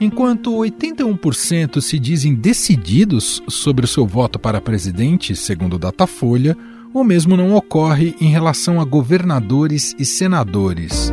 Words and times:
Enquanto 0.00 0.52
81% 0.52 1.80
se 1.80 1.98
dizem 1.98 2.32
decididos 2.32 3.42
sobre 3.48 3.84
o 3.84 3.88
seu 3.88 4.06
voto 4.06 4.38
para 4.38 4.60
presidente, 4.60 5.34
segundo 5.34 5.76
Datafolha, 5.76 6.56
o 6.94 7.02
mesmo 7.02 7.36
não 7.36 7.54
ocorre 7.54 8.14
em 8.20 8.30
relação 8.30 8.80
a 8.80 8.84
governadores 8.84 9.96
e 9.98 10.04
senadores. 10.04 11.12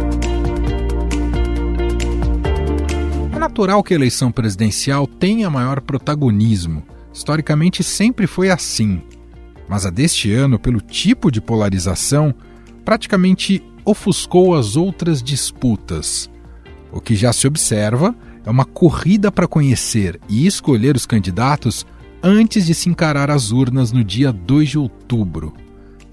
É 3.33 3.39
natural 3.39 3.81
que 3.81 3.93
a 3.93 3.97
eleição 3.97 4.31
presidencial 4.31 5.07
tenha 5.07 5.49
maior 5.49 5.81
protagonismo. 5.81 6.83
Historicamente 7.11 7.83
sempre 7.83 8.27
foi 8.27 8.51
assim. 8.51 9.01
Mas 9.67 9.83
a 9.83 9.89
deste 9.89 10.31
ano, 10.31 10.59
pelo 10.59 10.79
tipo 10.79 11.31
de 11.31 11.41
polarização, 11.41 12.35
praticamente 12.83 13.63
ofuscou 13.83 14.53
as 14.53 14.75
outras 14.75 15.23
disputas. 15.23 16.29
O 16.91 17.01
que 17.01 17.15
já 17.15 17.33
se 17.33 17.47
observa 17.47 18.15
é 18.45 18.49
uma 18.49 18.65
corrida 18.65 19.31
para 19.31 19.47
conhecer 19.47 20.19
e 20.29 20.45
escolher 20.45 20.95
os 20.95 21.05
candidatos 21.05 21.85
antes 22.21 22.65
de 22.65 22.73
se 22.73 22.89
encarar 22.89 23.29
as 23.29 23.51
urnas 23.51 23.91
no 23.91 24.03
dia 24.03 24.31
2 24.31 24.69
de 24.69 24.77
outubro. 24.77 25.53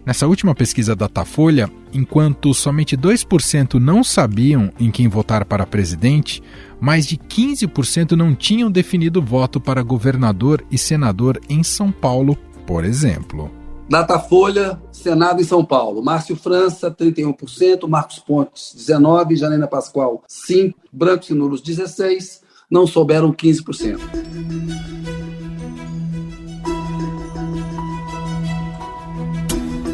Nessa 0.05 0.27
última 0.27 0.53
pesquisa 0.53 0.97
da 0.97 1.07
Datafolha, 1.07 1.71
enquanto 1.93 2.53
somente 2.53 2.97
2% 2.97 3.75
não 3.75 4.03
sabiam 4.03 4.73
em 4.81 4.91
quem 4.91 5.07
votar 5.07 5.45
para 5.45 5.65
presidente, 5.65 6.43
mais 6.81 7.07
de 7.07 7.17
15% 7.17 8.13
não 8.13 8.35
tinham 8.35 8.69
definido 8.69 9.23
voto 9.23 9.61
para 9.61 9.83
governador 9.83 10.65
e 10.71 10.77
senador 10.77 11.41
em 11.49 11.63
São 11.63 11.93
Paulo, 11.93 12.37
por 12.67 12.85
exemplo. 12.85 13.62
Datafolha, 13.93 14.81
Senado 14.91 15.43
em 15.43 15.45
São 15.45 15.63
Paulo. 15.63 16.03
Márcio 16.03 16.35
França, 16.35 16.91
31%, 16.91 17.87
Marcos 17.87 18.19
Pontes, 18.19 18.75
19%, 18.75 19.37
Janena 19.37 19.67
Pascoal, 19.67 20.23
5%, 20.27 20.73
Brancos 20.91 21.29
e 21.29 21.35
Nulos, 21.35 21.63
16%, 21.63 22.41
não 22.71 22.87
souberam 22.87 23.35
15%. 23.35 24.01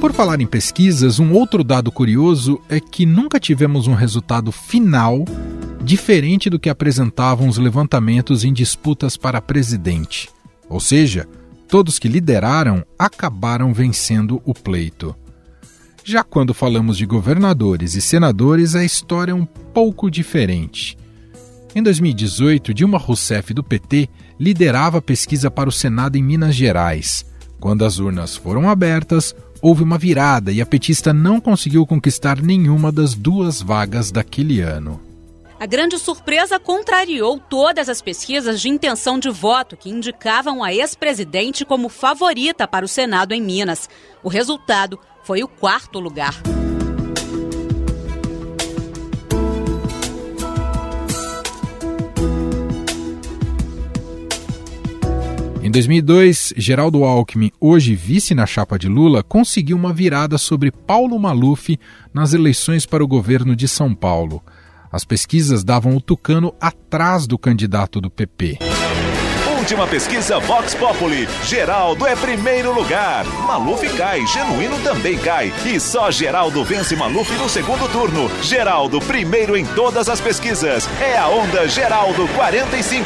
Por 0.01 0.13
falar 0.13 0.41
em 0.41 0.47
pesquisas, 0.47 1.19
um 1.19 1.33
outro 1.33 1.65
dado 1.65 1.91
curioso 1.91 2.61
é 2.69 2.79
que 2.79 3.05
nunca 3.05 3.41
tivemos 3.41 3.89
um 3.89 3.95
resultado 3.95 4.53
final 4.53 5.25
diferente 5.83 6.49
do 6.49 6.61
que 6.61 6.71
apresentavam 6.71 7.49
os 7.49 7.59
levantamentos 7.59 8.45
em 8.45 8.53
disputas 8.53 9.17
para 9.17 9.43
presidente. 9.43 10.31
Ou 10.69 10.79
seja, 10.79 11.27
todos 11.69 11.99
que 11.99 12.09
lideraram 12.09 12.85
acabaram 12.99 13.73
vencendo 13.73 14.41
o 14.45 14.55
pleito. 14.55 15.15
Já 16.03 16.25
quando 16.25 16.55
falamos 16.55 16.97
de 16.97 17.05
governadores 17.05 17.95
e 17.95 18.01
senadores, 18.01 18.75
a 18.75 18.83
história 18.83 19.33
é 19.33 19.35
um 19.35 19.45
pouco 19.45 20.11
diferente. 20.11 20.97
Em 21.75 21.83
2018, 21.83 22.73
Dilma 22.73 22.97
Rousseff, 22.97 23.53
do 23.53 23.63
PT, 23.63 24.09
liderava 24.41 24.99
a 24.99 25.03
pesquisa 25.03 25.51
para 25.51 25.69
o 25.69 25.73
Senado 25.73 26.17
em 26.17 26.23
Minas 26.23 26.55
Gerais. 26.55 27.27
Quando 27.61 27.85
as 27.85 27.99
urnas 27.99 28.35
foram 28.35 28.71
abertas, 28.71 29.35
houve 29.61 29.83
uma 29.83 29.99
virada 29.99 30.51
e 30.51 30.63
a 30.63 30.67
petista 30.67 31.13
não 31.13 31.41
conseguiu 31.41 31.85
conquistar 31.87 32.41
nenhuma 32.41 32.91
das 32.91 33.15
duas 33.15 33.61
vagas 33.61 34.11
daquele 34.11 34.61
ano. 34.61 35.08
A 35.61 35.67
grande 35.67 35.99
surpresa 35.99 36.57
contrariou 36.61 37.37
todas 37.37 37.89
as 37.89 38.01
pesquisas 38.01 38.61
de 38.61 38.69
intenção 38.69 39.19
de 39.19 39.29
voto 39.29 39.77
que 39.77 39.91
indicavam 39.91 40.63
a 40.63 40.73
ex-presidente 40.73 41.65
como 41.65 41.89
favorita 41.89 42.69
para 42.69 42.85
o 42.85 42.89
Senado 42.89 43.35
em 43.35 43.43
Minas. 43.43 43.91
O 44.23 44.29
resultado 44.29 45.01
foi 45.25 45.43
o 45.43 45.49
quarto 45.49 45.99
lugar. 45.99 46.41
Em 55.61 55.71
2002, 55.73 56.55
Geraldo 56.57 57.03
Alckmin, 57.03 57.51
hoje 57.61 57.97
vice 57.97 58.33
na 58.33 58.47
chapa 58.47 58.79
de 58.79 58.89
Lula, 58.89 59.25
conseguiu 59.25 59.77
uma 59.77 59.93
virada 59.93 60.39
sobre 60.39 60.71
Paulo 60.71 61.19
Maluf 61.19 61.77
nas 62.15 62.33
eleições 62.33 62.87
para 62.87 63.03
o 63.03 63.09
governo 63.09 63.57
de 63.57 63.67
São 63.67 63.93
Paulo. 63.93 64.41
As 64.91 65.05
pesquisas 65.05 65.63
davam 65.63 65.97
o 65.97 66.01
tucano 66.01 66.55
atrás 66.61 67.27
do 67.27 67.39
candidato 67.39 68.01
do 68.01 68.11
PP. 68.11 68.59
Última 69.59 69.87
pesquisa 69.87 70.39
Vox 70.41 70.75
Populi. 70.75 71.29
Geraldo 71.45 72.07
é 72.07 72.17
primeiro 72.17 72.73
lugar. 72.73 73.27
Maluf 73.47 73.87
cai, 73.99 74.27
Genuíno 74.27 74.79
também 74.83 75.19
cai. 75.19 75.53
E 75.67 75.79
só 75.79 76.11
Geraldo 76.11 76.65
vence 76.65 76.97
Maluf 76.97 77.31
no 77.35 77.51
segundo 77.51 77.87
turno. 77.93 78.31
Geraldo, 78.43 78.99
primeiro 79.01 79.55
em 79.59 79.67
todas 79.67 80.09
as 80.09 80.23
pesquisas. 80.23 80.89
É 81.03 81.19
a 81.19 81.29
onda 81.29 81.69
Geraldo 81.69 82.27
45. 82.29 83.05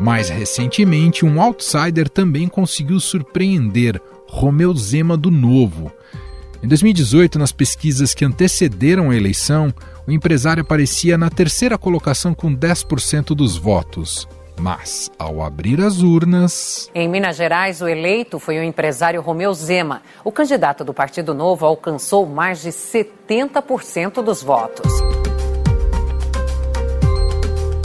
Mais 0.00 0.28
recentemente, 0.28 1.24
um 1.24 1.40
outsider 1.40 2.08
também 2.08 2.48
conseguiu 2.48 2.98
surpreender 2.98 4.02
Romeu 4.32 4.74
Zema 4.74 5.14
do 5.14 5.30
Novo. 5.30 5.92
Em 6.62 6.66
2018, 6.66 7.38
nas 7.38 7.52
pesquisas 7.52 8.14
que 8.14 8.24
antecederam 8.24 9.10
a 9.10 9.14
eleição, 9.14 9.72
o 10.06 10.10
empresário 10.10 10.62
aparecia 10.62 11.18
na 11.18 11.28
terceira 11.28 11.76
colocação 11.76 12.34
com 12.34 12.52
10% 12.52 13.34
dos 13.34 13.58
votos. 13.58 14.26
Mas, 14.58 15.10
ao 15.18 15.42
abrir 15.42 15.82
as 15.82 16.00
urnas. 16.00 16.90
Em 16.94 17.08
Minas 17.08 17.36
Gerais, 17.36 17.82
o 17.82 17.88
eleito 17.88 18.38
foi 18.38 18.58
o 18.58 18.62
empresário 18.62 19.20
Romeu 19.20 19.52
Zema. 19.52 20.00
O 20.24 20.32
candidato 20.32 20.82
do 20.82 20.94
Partido 20.94 21.34
Novo 21.34 21.66
alcançou 21.66 22.24
mais 22.26 22.62
de 22.62 22.70
70% 22.70 24.22
dos 24.22 24.42
votos. 24.42 24.90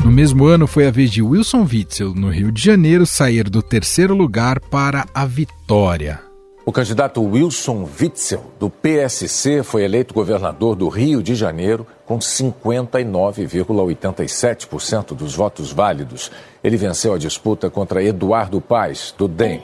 No 0.03 0.11
mesmo 0.11 0.45
ano, 0.45 0.65
foi 0.65 0.87
a 0.87 0.91
vez 0.91 1.11
de 1.11 1.21
Wilson 1.21 1.67
Witzel, 1.69 2.13
no 2.15 2.29
Rio 2.29 2.53
de 2.53 2.63
Janeiro, 2.63 3.05
sair 3.05 3.49
do 3.49 3.61
terceiro 3.61 4.15
lugar 4.15 4.61
para 4.61 5.05
a 5.13 5.25
vitória. 5.25 6.26
O 6.67 6.71
candidato 6.73 7.23
Wilson 7.23 7.87
Witzel, 7.97 8.43
do 8.59 8.69
PSC, 8.69 9.63
foi 9.63 9.85
eleito 9.85 10.13
governador 10.13 10.75
do 10.75 10.89
Rio 10.89 11.23
de 11.23 11.33
Janeiro 11.33 11.87
com 12.05 12.19
59,87% 12.19 15.15
dos 15.15 15.33
votos 15.33 15.71
válidos. 15.71 16.29
Ele 16.61 16.75
venceu 16.75 17.13
a 17.13 17.17
disputa 17.17 17.69
contra 17.69 18.03
Eduardo 18.03 18.59
Paes, 18.59 19.15
do 19.17 19.29
DEM. 19.29 19.61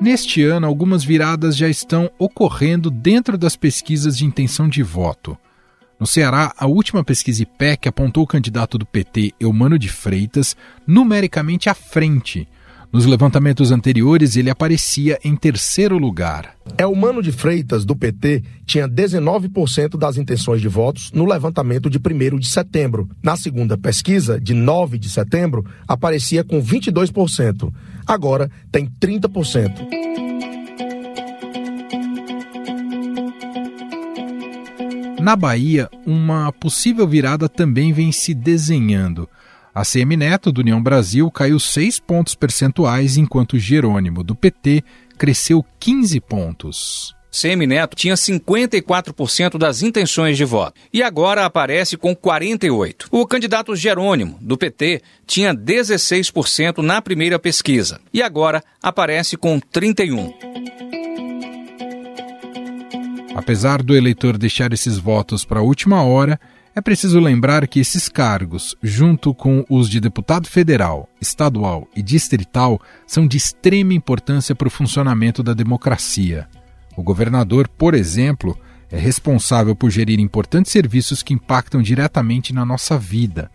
Neste 0.00 0.44
ano, 0.44 0.68
algumas 0.68 1.02
viradas 1.02 1.56
já 1.56 1.68
estão 1.68 2.08
ocorrendo 2.16 2.92
dentro 2.92 3.36
das 3.36 3.56
pesquisas 3.56 4.16
de 4.16 4.24
intenção 4.24 4.68
de 4.68 4.84
voto. 4.84 5.36
No 6.00 6.06
Ceará, 6.06 6.54
a 6.56 6.66
última 6.66 7.04
pesquisa 7.04 7.42
IPEC 7.42 7.86
apontou 7.86 8.22
o 8.22 8.26
candidato 8.26 8.78
do 8.78 8.86
PT, 8.86 9.34
Eumano 9.38 9.78
de 9.78 9.90
Freitas, 9.90 10.56
numericamente 10.86 11.68
à 11.68 11.74
frente. 11.74 12.48
Nos 12.90 13.04
levantamentos 13.04 13.70
anteriores, 13.70 14.34
ele 14.34 14.48
aparecia 14.48 15.18
em 15.22 15.36
terceiro 15.36 15.98
lugar. 15.98 16.54
Eumano 16.78 17.22
de 17.22 17.30
Freitas, 17.30 17.84
do 17.84 17.94
PT, 17.94 18.42
tinha 18.64 18.88
19% 18.88 19.98
das 19.98 20.16
intenções 20.16 20.62
de 20.62 20.68
votos 20.68 21.12
no 21.12 21.26
levantamento 21.26 21.90
de 21.90 21.98
1 21.98 22.38
de 22.38 22.48
setembro. 22.48 23.06
Na 23.22 23.36
segunda 23.36 23.76
pesquisa, 23.76 24.40
de 24.40 24.54
9 24.54 24.98
de 24.98 25.10
setembro, 25.10 25.66
aparecia 25.86 26.42
com 26.42 26.62
22%. 26.62 27.70
Agora 28.06 28.50
tem 28.72 28.86
30%. 28.86 29.99
Na 35.20 35.36
Bahia, 35.36 35.88
uma 36.06 36.50
possível 36.50 37.06
virada 37.06 37.48
também 37.48 37.92
vem 37.92 38.10
se 38.10 38.32
desenhando. 38.32 39.28
A 39.74 39.84
CM 39.84 40.16
Neto, 40.16 40.50
do 40.50 40.62
União 40.62 40.82
Brasil, 40.82 41.30
caiu 41.30 41.60
6 41.60 42.00
pontos 42.00 42.34
percentuais, 42.34 43.16
enquanto 43.18 43.58
Jerônimo, 43.58 44.24
do 44.24 44.34
PT, 44.34 44.82
cresceu 45.18 45.64
15 45.78 46.20
pontos. 46.20 47.14
CM 47.30 47.66
Neto 47.66 47.94
tinha 47.94 48.14
54% 48.14 49.56
das 49.56 49.82
intenções 49.82 50.36
de 50.36 50.44
voto 50.44 50.80
e 50.92 51.02
agora 51.02 51.44
aparece 51.44 51.96
com 51.96 52.16
48%. 52.16 53.06
O 53.10 53.26
candidato 53.26 53.76
Jerônimo, 53.76 54.38
do 54.40 54.56
PT, 54.56 55.02
tinha 55.26 55.54
16% 55.54 56.78
na 56.78 57.00
primeira 57.00 57.38
pesquisa 57.38 58.00
e 58.12 58.22
agora 58.22 58.64
aparece 58.82 59.36
com 59.36 59.60
31%. 59.60 60.99
Apesar 63.34 63.82
do 63.82 63.96
eleitor 63.96 64.36
deixar 64.36 64.72
esses 64.72 64.98
votos 64.98 65.44
para 65.44 65.60
a 65.60 65.62
última 65.62 66.02
hora, 66.02 66.38
é 66.74 66.80
preciso 66.80 67.18
lembrar 67.18 67.66
que 67.66 67.80
esses 67.80 68.08
cargos, 68.08 68.76
junto 68.82 69.34
com 69.34 69.64
os 69.68 69.88
de 69.88 70.00
deputado 70.00 70.48
federal, 70.48 71.08
estadual 71.20 71.88
e 71.94 72.02
distrital, 72.02 72.80
são 73.06 73.26
de 73.26 73.36
extrema 73.36 73.92
importância 73.92 74.54
para 74.54 74.68
o 74.68 74.70
funcionamento 74.70 75.42
da 75.42 75.52
democracia. 75.52 76.48
O 76.96 77.02
governador, 77.02 77.68
por 77.68 77.94
exemplo, 77.94 78.58
é 78.90 78.98
responsável 78.98 79.74
por 79.74 79.90
gerir 79.90 80.18
importantes 80.18 80.72
serviços 80.72 81.22
que 81.22 81.34
impactam 81.34 81.80
diretamente 81.80 82.52
na 82.52 82.64
nossa 82.64 82.98
vida. 82.98 83.50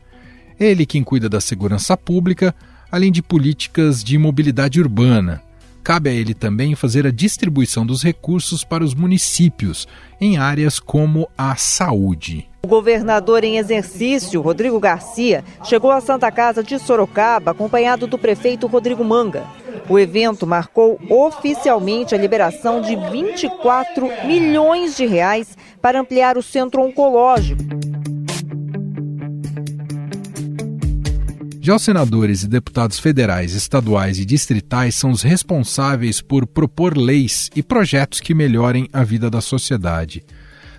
É 0.60 0.66
ele 0.66 0.86
quem 0.86 1.04
cuida 1.04 1.28
da 1.28 1.42
segurança 1.42 1.98
pública, 1.98 2.56
além 2.90 3.12
de 3.12 3.22
políticas 3.22 4.04
de 4.04 4.18
mobilidade 4.18 4.80
urbana, 4.80 5.42
cabe 5.86 6.10
a 6.10 6.14
ele 6.14 6.34
também 6.34 6.74
fazer 6.74 7.06
a 7.06 7.12
distribuição 7.12 7.86
dos 7.86 8.02
recursos 8.02 8.64
para 8.64 8.84
os 8.84 8.96
municípios 8.96 9.88
em 10.20 10.36
áreas 10.36 10.80
como 10.80 11.30
a 11.38 11.56
saúde. 11.56 12.50
O 12.64 12.68
governador 12.68 13.44
em 13.44 13.60
exercício, 13.60 14.42
Rodrigo 14.42 14.80
Garcia, 14.80 15.44
chegou 15.64 15.92
à 15.92 16.02
Santa 16.02 16.32
Casa 16.32 16.64
de 16.64 16.80
Sorocaba 16.80 17.52
acompanhado 17.52 18.08
do 18.08 18.18
prefeito 18.18 18.66
Rodrigo 18.66 19.06
Manga. 19.06 19.46
O 19.88 20.00
evento 20.00 20.48
marcou 20.48 21.00
oficialmente 21.08 22.16
a 22.16 22.18
liberação 22.18 22.82
de 22.82 22.96
24 22.96 24.10
milhões 24.26 24.98
de 24.98 25.06
reais 25.06 25.56
para 25.80 26.00
ampliar 26.00 26.36
o 26.36 26.42
centro 26.42 26.82
oncológico. 26.82 27.64
Já 31.66 31.76
os 31.78 31.82
senadores 31.82 32.44
e 32.44 32.48
deputados 32.48 33.00
federais, 33.00 33.56
estaduais 33.56 34.20
e 34.20 34.24
distritais 34.24 34.94
são 34.94 35.10
os 35.10 35.24
responsáveis 35.24 36.22
por 36.22 36.46
propor 36.46 36.96
leis 36.96 37.50
e 37.56 37.64
projetos 37.64 38.20
que 38.20 38.36
melhorem 38.36 38.88
a 38.94 39.04
vida 39.04 39.32
da 39.32 39.42
sociedade. 39.42 40.24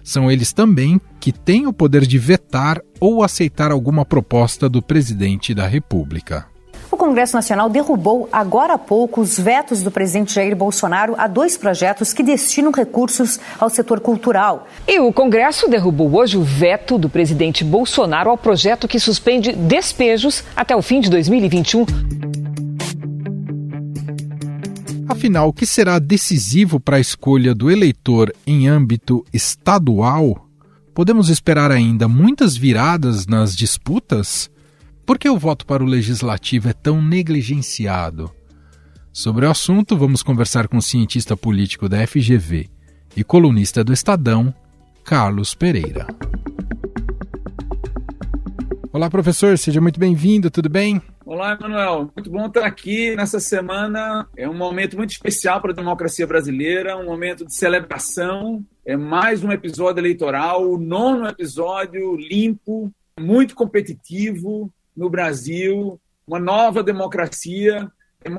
São 0.04 0.30
eles 0.30 0.52
também 0.52 1.00
que 1.18 1.32
têm 1.32 1.66
o 1.66 1.72
poder 1.72 2.06
de 2.06 2.18
vetar 2.18 2.80
ou 3.00 3.24
aceitar 3.24 3.72
alguma 3.72 4.04
proposta 4.04 4.68
do 4.68 4.80
presidente 4.80 5.52
da 5.52 5.66
República. 5.66 6.46
O 6.96 6.98
Congresso 6.98 7.36
Nacional 7.36 7.68
derrubou 7.68 8.26
agora 8.32 8.72
há 8.72 8.78
pouco 8.78 9.20
os 9.20 9.38
vetos 9.38 9.82
do 9.82 9.90
presidente 9.90 10.32
Jair 10.32 10.56
Bolsonaro 10.56 11.14
a 11.18 11.26
dois 11.26 11.54
projetos 11.54 12.14
que 12.14 12.22
destinam 12.22 12.72
recursos 12.72 13.38
ao 13.58 13.68
setor 13.68 14.00
cultural. 14.00 14.66
E 14.88 14.98
o 14.98 15.12
Congresso 15.12 15.68
derrubou 15.68 16.16
hoje 16.16 16.38
o 16.38 16.42
veto 16.42 16.96
do 16.96 17.10
presidente 17.10 17.62
Bolsonaro 17.62 18.30
ao 18.30 18.38
projeto 18.38 18.88
que 18.88 18.98
suspende 18.98 19.52
despejos 19.52 20.42
até 20.56 20.74
o 20.74 20.80
fim 20.80 21.02
de 21.02 21.10
2021. 21.10 21.84
Afinal, 25.06 25.48
o 25.48 25.52
que 25.52 25.66
será 25.66 25.98
decisivo 25.98 26.80
para 26.80 26.96
a 26.96 27.00
escolha 27.00 27.54
do 27.54 27.70
eleitor 27.70 28.34
em 28.46 28.68
âmbito 28.68 29.22
estadual? 29.34 30.46
Podemos 30.94 31.28
esperar 31.28 31.70
ainda 31.70 32.08
muitas 32.08 32.56
viradas 32.56 33.26
nas 33.26 33.54
disputas? 33.54 34.50
Por 35.06 35.20
que 35.20 35.30
o 35.30 35.38
voto 35.38 35.64
para 35.64 35.84
o 35.84 35.86
legislativo 35.86 36.68
é 36.68 36.72
tão 36.72 37.00
negligenciado? 37.00 38.28
Sobre 39.12 39.46
o 39.46 39.50
assunto, 39.50 39.96
vamos 39.96 40.20
conversar 40.20 40.66
com 40.66 40.78
o 40.78 40.82
cientista 40.82 41.36
político 41.36 41.88
da 41.88 42.04
FGV 42.04 42.68
e 43.16 43.22
colunista 43.22 43.84
do 43.84 43.92
Estadão, 43.92 44.52
Carlos 45.04 45.54
Pereira. 45.54 46.08
Olá, 48.92 49.08
professor, 49.08 49.56
seja 49.56 49.80
muito 49.80 50.00
bem-vindo, 50.00 50.50
tudo 50.50 50.68
bem? 50.68 51.00
Olá, 51.24 51.52
Emanuel. 51.52 52.10
Muito 52.16 52.28
bom 52.28 52.46
estar 52.46 52.66
aqui 52.66 53.14
nessa 53.14 53.38
semana. 53.38 54.26
É 54.36 54.48
um 54.48 54.56
momento 54.56 54.96
muito 54.96 55.10
especial 55.10 55.60
para 55.60 55.70
a 55.70 55.76
democracia 55.76 56.26
brasileira, 56.26 56.96
um 56.96 57.04
momento 57.04 57.46
de 57.46 57.54
celebração. 57.54 58.60
É 58.84 58.96
mais 58.96 59.44
um 59.44 59.52
episódio 59.52 60.00
eleitoral, 60.00 60.68
o 60.68 60.76
nono 60.76 61.28
episódio 61.28 62.16
limpo, 62.16 62.90
muito 63.20 63.54
competitivo 63.54 64.68
no 64.96 65.10
Brasil, 65.10 66.00
uma 66.26 66.38
nova 66.38 66.82
democracia, 66.82 67.90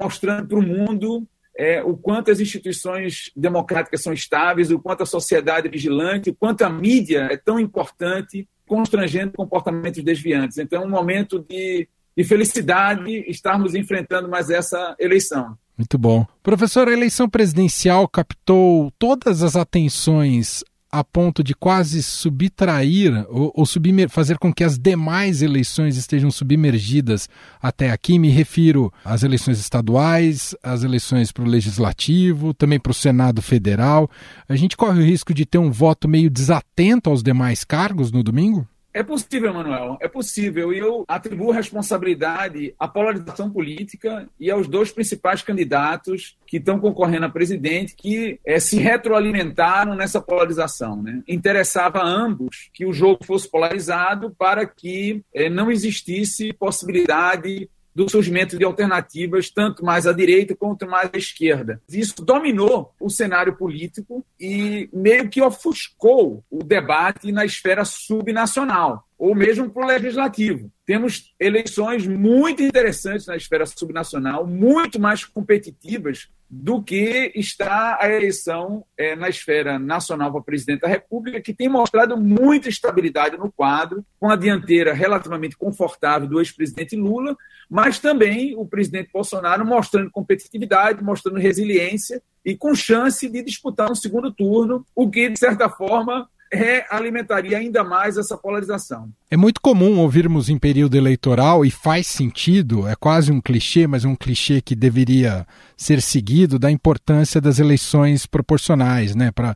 mostrando 0.02 0.48
para 0.48 0.60
o 0.60 0.62
mundo 0.62 1.28
é, 1.58 1.82
o 1.84 1.96
quanto 1.96 2.32
as 2.32 2.40
instituições 2.40 3.32
democráticas 3.36 4.02
são 4.02 4.14
estáveis, 4.14 4.72
o 4.72 4.80
quanto 4.80 5.04
a 5.04 5.06
sociedade 5.06 5.68
é 5.68 5.72
vigilante, 5.72 6.30
o 6.30 6.36
quanto 6.36 6.64
a 6.64 6.70
mídia 6.70 7.28
é 7.32 7.38
tão 7.38 7.60
importante, 7.60 8.48
constrangendo 8.68 9.34
comportamentos 9.34 10.04
desviantes. 10.04 10.58
Então, 10.58 10.84
é 10.84 10.86
um 10.86 10.90
momento 10.90 11.40
de 11.40 11.88
e 12.18 12.24
felicidade 12.24 13.24
estarmos 13.30 13.76
enfrentando 13.76 14.28
mais 14.28 14.50
essa 14.50 14.96
eleição. 15.00 15.56
Muito 15.78 16.00
bom. 16.00 16.26
Professor, 16.42 16.88
a 16.88 16.92
eleição 16.92 17.30
presidencial 17.30 18.08
captou 18.08 18.92
todas 18.98 19.44
as 19.44 19.56
atenções 19.56 20.64
a 21.00 21.04
ponto 21.04 21.44
de 21.44 21.54
quase 21.54 22.02
subtrair 22.02 23.26
ou, 23.30 23.52
ou 23.56 23.66
submer, 23.66 24.10
fazer 24.10 24.38
com 24.38 24.52
que 24.52 24.64
as 24.64 24.80
demais 24.80 25.42
eleições 25.42 25.96
estejam 25.96 26.32
submergidas 26.32 27.30
até 27.62 27.92
aqui. 27.92 28.18
Me 28.18 28.30
refiro 28.30 28.92
às 29.06 29.22
eleições 29.22 29.60
estaduais, 29.60 30.56
às 30.64 30.84
eleições 30.84 31.32
para 31.32 31.44
o 31.44 31.48
legislativo, 31.48 32.54
também 32.54 32.80
para 32.80 32.92
o 32.92 32.96
Senado 32.96 33.42
Federal. 33.42 34.10
A 34.50 34.56
gente 34.56 34.76
corre 34.76 35.00
o 35.00 35.06
risco 35.06 35.34
de 35.34 35.46
ter 35.46 35.60
um 35.60 35.72
voto 35.72 36.08
meio 36.08 36.30
desatento 36.30 37.10
aos 37.10 37.22
demais 37.22 37.64
cargos 37.64 38.12
no 38.12 38.24
domingo? 38.24 38.68
É 38.98 39.04
possível, 39.04 39.54
Manuel, 39.54 39.96
é 40.02 40.08
possível. 40.08 40.74
E 40.74 40.80
eu 40.80 41.06
atribuo 41.08 41.52
responsabilidade 41.52 42.74
à 42.80 42.88
polarização 42.88 43.48
política 43.48 44.28
e 44.40 44.50
aos 44.50 44.68
dois 44.68 44.92
principais 44.92 45.44
candidatos 45.44 46.36
que 46.48 46.58
estão 46.58 46.80
concorrendo 46.80 47.28
a 47.28 47.30
presidente, 47.30 47.96
que 47.96 48.40
é, 48.44 48.60
se 48.60 48.78
retroalimentaram 48.78 49.94
nessa 49.94 50.20
polarização. 50.20 51.00
Né? 51.04 51.22
Interessava 51.28 52.00
a 52.00 52.08
ambos 52.08 52.72
que 52.74 52.88
o 52.88 52.92
jogo 52.92 53.24
fosse 53.24 53.48
polarizado 53.48 54.32
para 54.32 54.66
que 54.66 55.24
é, 55.32 55.48
não 55.48 55.70
existisse 55.70 56.52
possibilidade 56.54 57.70
do 57.98 58.08
surgimento 58.08 58.56
de 58.60 58.64
alternativas, 58.64 59.50
tanto 59.50 59.84
mais 59.84 60.06
à 60.06 60.14
direita 60.14 60.56
quanto 60.56 60.86
mais 60.86 61.10
à 61.12 61.18
esquerda. 61.18 61.82
Isso 61.90 62.24
dominou 62.24 62.94
o 63.02 63.10
cenário 63.10 63.56
político 63.56 64.24
e 64.40 64.88
meio 64.94 65.28
que 65.28 65.42
ofuscou 65.42 66.44
o 66.48 66.64
debate 66.64 67.32
na 67.32 67.44
esfera 67.44 67.84
subnacional 67.84 69.04
ou 69.18 69.34
mesmo 69.34 69.68
para 69.68 69.84
o 69.84 69.88
legislativo. 69.88 70.72
Temos 70.88 71.36
eleições 71.38 72.08
muito 72.08 72.64
interessantes 72.64 73.28
na 73.28 73.36
esfera 73.36 73.66
subnacional, 73.66 74.48
muito 74.48 74.98
mais 74.98 75.26
competitivas 75.26 76.30
do 76.50 76.82
que 76.82 77.34
está 77.36 77.98
a 78.00 78.10
eleição 78.10 78.86
é, 78.98 79.14
na 79.14 79.28
esfera 79.28 79.78
nacional 79.78 80.32
para 80.32 80.42
presidente 80.42 80.80
da 80.80 80.88
República, 80.88 81.42
que 81.42 81.54
tem 81.54 81.68
mostrado 81.68 82.16
muita 82.16 82.70
estabilidade 82.70 83.36
no 83.36 83.52
quadro, 83.52 84.02
com 84.18 84.30
a 84.30 84.38
dianteira 84.38 84.94
relativamente 84.94 85.58
confortável 85.58 86.26
do 86.26 86.40
ex-presidente 86.40 86.96
Lula, 86.96 87.36
mas 87.70 88.00
também 88.00 88.56
o 88.56 88.66
presidente 88.66 89.12
Bolsonaro 89.12 89.66
mostrando 89.66 90.10
competitividade, 90.10 91.04
mostrando 91.04 91.38
resiliência 91.38 92.24
e 92.46 92.56
com 92.56 92.74
chance 92.74 93.28
de 93.28 93.44
disputar 93.44 93.92
um 93.92 93.96
segundo 93.96 94.32
turno, 94.32 94.86
o 94.96 95.10
que, 95.10 95.28
de 95.28 95.38
certa 95.38 95.68
forma, 95.70 96.30
realimentaria 96.52 97.58
ainda 97.58 97.84
mais 97.84 98.18
essa 98.18 98.38
polarização. 98.38 99.10
É 99.30 99.36
muito 99.36 99.60
comum 99.60 100.00
ouvirmos 100.00 100.50
em 100.50 100.58
período 100.58 100.96
eleitoral, 100.96 101.66
e 101.66 101.72
faz 101.72 102.08
sentido, 102.08 102.88
é 102.88 102.96
quase 102.96 103.32
um 103.32 103.42
clichê, 103.42 103.86
mas 103.86 104.06
um 104.06 104.16
clichê 104.16 104.62
que 104.62 104.76
deveria 104.76 105.46
ser 105.76 106.02
seguido, 106.02 106.58
da 106.58 106.72
importância 106.72 107.42
das 107.42 107.60
eleições 107.60 108.26
proporcionais, 108.26 109.16
né, 109.16 109.32
para 109.32 109.56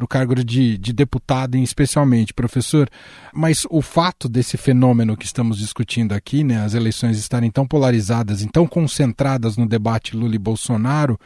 o 0.00 0.08
cargo 0.08 0.34
de, 0.34 0.76
de 0.76 0.92
deputado, 0.92 1.56
especialmente, 1.56 2.34
professor. 2.34 2.88
Mas 3.32 3.64
o 3.70 3.80
fato 3.80 4.28
desse 4.28 4.56
fenômeno 4.56 5.16
que 5.16 5.24
estamos 5.24 5.58
discutindo 5.58 6.12
aqui, 6.12 6.42
né, 6.42 6.64
as 6.64 6.74
eleições 6.74 7.16
estarem 7.16 7.50
tão 7.50 7.66
polarizadas, 7.66 8.44
tão 8.52 8.66
concentradas 8.66 9.56
no 9.56 9.66
debate 9.66 10.16
Lula 10.16 10.34
e 10.34 10.38
Bolsonaro, 10.38 11.18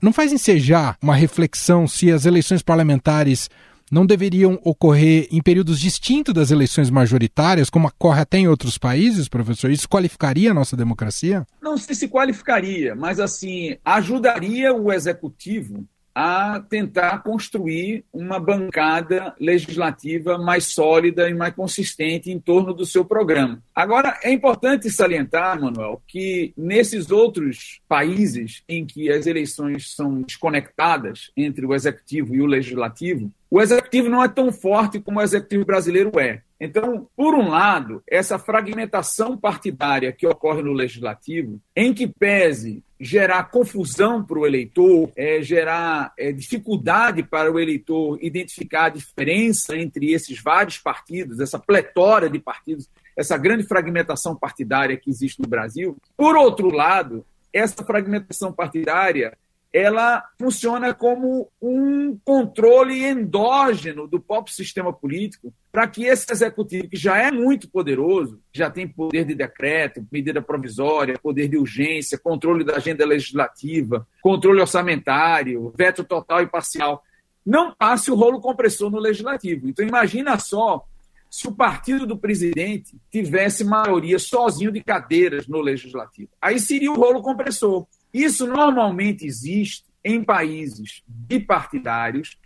não 0.00 0.12
faz 0.12 0.32
ensejar 0.32 0.96
uma 1.00 1.14
reflexão 1.14 1.86
se 1.86 2.10
as 2.10 2.24
eleições 2.24 2.62
parlamentares 2.62 3.48
não 3.92 4.06
deveriam 4.06 4.58
ocorrer 4.64 5.28
em 5.30 5.42
períodos 5.42 5.78
distintos 5.78 6.32
das 6.32 6.50
eleições 6.50 6.88
majoritárias, 6.88 7.68
como 7.68 7.88
ocorre 7.88 8.22
até 8.22 8.38
em 8.38 8.48
outros 8.48 8.78
países, 8.78 9.28
professor? 9.28 9.70
Isso 9.70 9.86
qualificaria 9.86 10.50
a 10.50 10.54
nossa 10.54 10.74
democracia? 10.74 11.46
Não 11.60 11.76
sei 11.76 11.94
se 11.94 12.08
qualificaria, 12.08 12.94
mas 12.94 13.20
assim, 13.20 13.76
ajudaria 13.84 14.72
o 14.72 14.90
executivo 14.90 15.86
a 16.14 16.60
tentar 16.60 17.22
construir 17.22 18.04
uma 18.12 18.38
bancada 18.38 19.34
legislativa 19.40 20.36
mais 20.38 20.66
sólida 20.66 21.28
e 21.28 21.34
mais 21.34 21.54
consistente 21.54 22.30
em 22.30 22.38
torno 22.38 22.74
do 22.74 22.84
seu 22.84 23.04
programa. 23.04 23.62
Agora, 23.74 24.18
é 24.22 24.30
importante 24.30 24.90
salientar, 24.90 25.60
Manuel, 25.60 26.02
que 26.06 26.52
nesses 26.56 27.10
outros 27.10 27.80
países 27.88 28.62
em 28.68 28.84
que 28.84 29.10
as 29.10 29.26
eleições 29.26 29.94
são 29.94 30.20
desconectadas 30.22 31.30
entre 31.36 31.64
o 31.64 31.74
executivo 31.74 32.34
e 32.34 32.42
o 32.42 32.46
legislativo, 32.46 33.32
o 33.52 33.60
executivo 33.60 34.08
não 34.08 34.24
é 34.24 34.28
tão 34.28 34.50
forte 34.50 34.98
como 34.98 35.20
o 35.20 35.22
executivo 35.22 35.66
brasileiro 35.66 36.10
é. 36.18 36.40
Então, 36.58 37.06
por 37.14 37.34
um 37.34 37.50
lado, 37.50 38.02
essa 38.08 38.38
fragmentação 38.38 39.36
partidária 39.36 40.10
que 40.10 40.26
ocorre 40.26 40.62
no 40.62 40.72
legislativo, 40.72 41.60
em 41.76 41.92
que 41.92 42.06
pese 42.06 42.82
gerar 42.98 43.50
confusão 43.50 44.24
para 44.24 44.38
o 44.38 44.46
eleitor, 44.46 45.12
é, 45.14 45.42
gerar 45.42 46.14
é, 46.18 46.32
dificuldade 46.32 47.22
para 47.24 47.52
o 47.52 47.60
eleitor 47.60 48.18
identificar 48.22 48.86
a 48.86 48.88
diferença 48.88 49.76
entre 49.76 50.14
esses 50.14 50.42
vários 50.42 50.78
partidos, 50.78 51.38
essa 51.38 51.58
pletora 51.58 52.30
de 52.30 52.38
partidos, 52.38 52.88
essa 53.14 53.36
grande 53.36 53.64
fragmentação 53.64 54.34
partidária 54.34 54.96
que 54.96 55.10
existe 55.10 55.42
no 55.42 55.46
Brasil. 55.46 55.98
Por 56.16 56.36
outro 56.36 56.70
lado, 56.70 57.22
essa 57.52 57.84
fragmentação 57.84 58.50
partidária 58.50 59.36
ela 59.72 60.22
funciona 60.38 60.92
como 60.92 61.50
um 61.60 62.18
controle 62.24 63.02
endógeno 63.02 64.06
do 64.06 64.20
próprio 64.20 64.54
sistema 64.54 64.92
político 64.92 65.52
para 65.70 65.88
que 65.88 66.04
esse 66.04 66.30
executivo, 66.30 66.88
que 66.88 66.96
já 66.96 67.16
é 67.16 67.30
muito 67.30 67.70
poderoso, 67.70 68.38
já 68.52 68.70
tem 68.70 68.86
poder 68.86 69.24
de 69.24 69.34
decreto, 69.34 70.06
medida 70.12 70.42
provisória, 70.42 71.18
poder 71.18 71.48
de 71.48 71.56
urgência, 71.56 72.18
controle 72.18 72.64
da 72.64 72.76
agenda 72.76 73.06
legislativa, 73.06 74.06
controle 74.20 74.60
orçamentário, 74.60 75.72
veto 75.74 76.04
total 76.04 76.42
e 76.42 76.46
parcial, 76.46 77.02
não 77.44 77.74
passe 77.74 78.10
o 78.10 78.14
rolo 78.14 78.40
compressor 78.40 78.90
no 78.90 78.98
legislativo. 78.98 79.68
Então, 79.68 79.86
imagina 79.86 80.38
só 80.38 80.84
se 81.30 81.48
o 81.48 81.52
partido 81.52 82.06
do 82.06 82.18
presidente 82.18 82.94
tivesse 83.10 83.64
maioria 83.64 84.18
sozinho 84.18 84.70
de 84.70 84.82
cadeiras 84.82 85.48
no 85.48 85.62
legislativo. 85.62 86.28
Aí 86.40 86.60
seria 86.60 86.92
o 86.92 86.94
rolo 86.94 87.22
compressor. 87.22 87.86
Isso 88.12 88.46
normalmente 88.46 89.26
existe 89.26 89.84
em 90.04 90.22
países 90.22 91.02
bipartidários, 91.06 92.36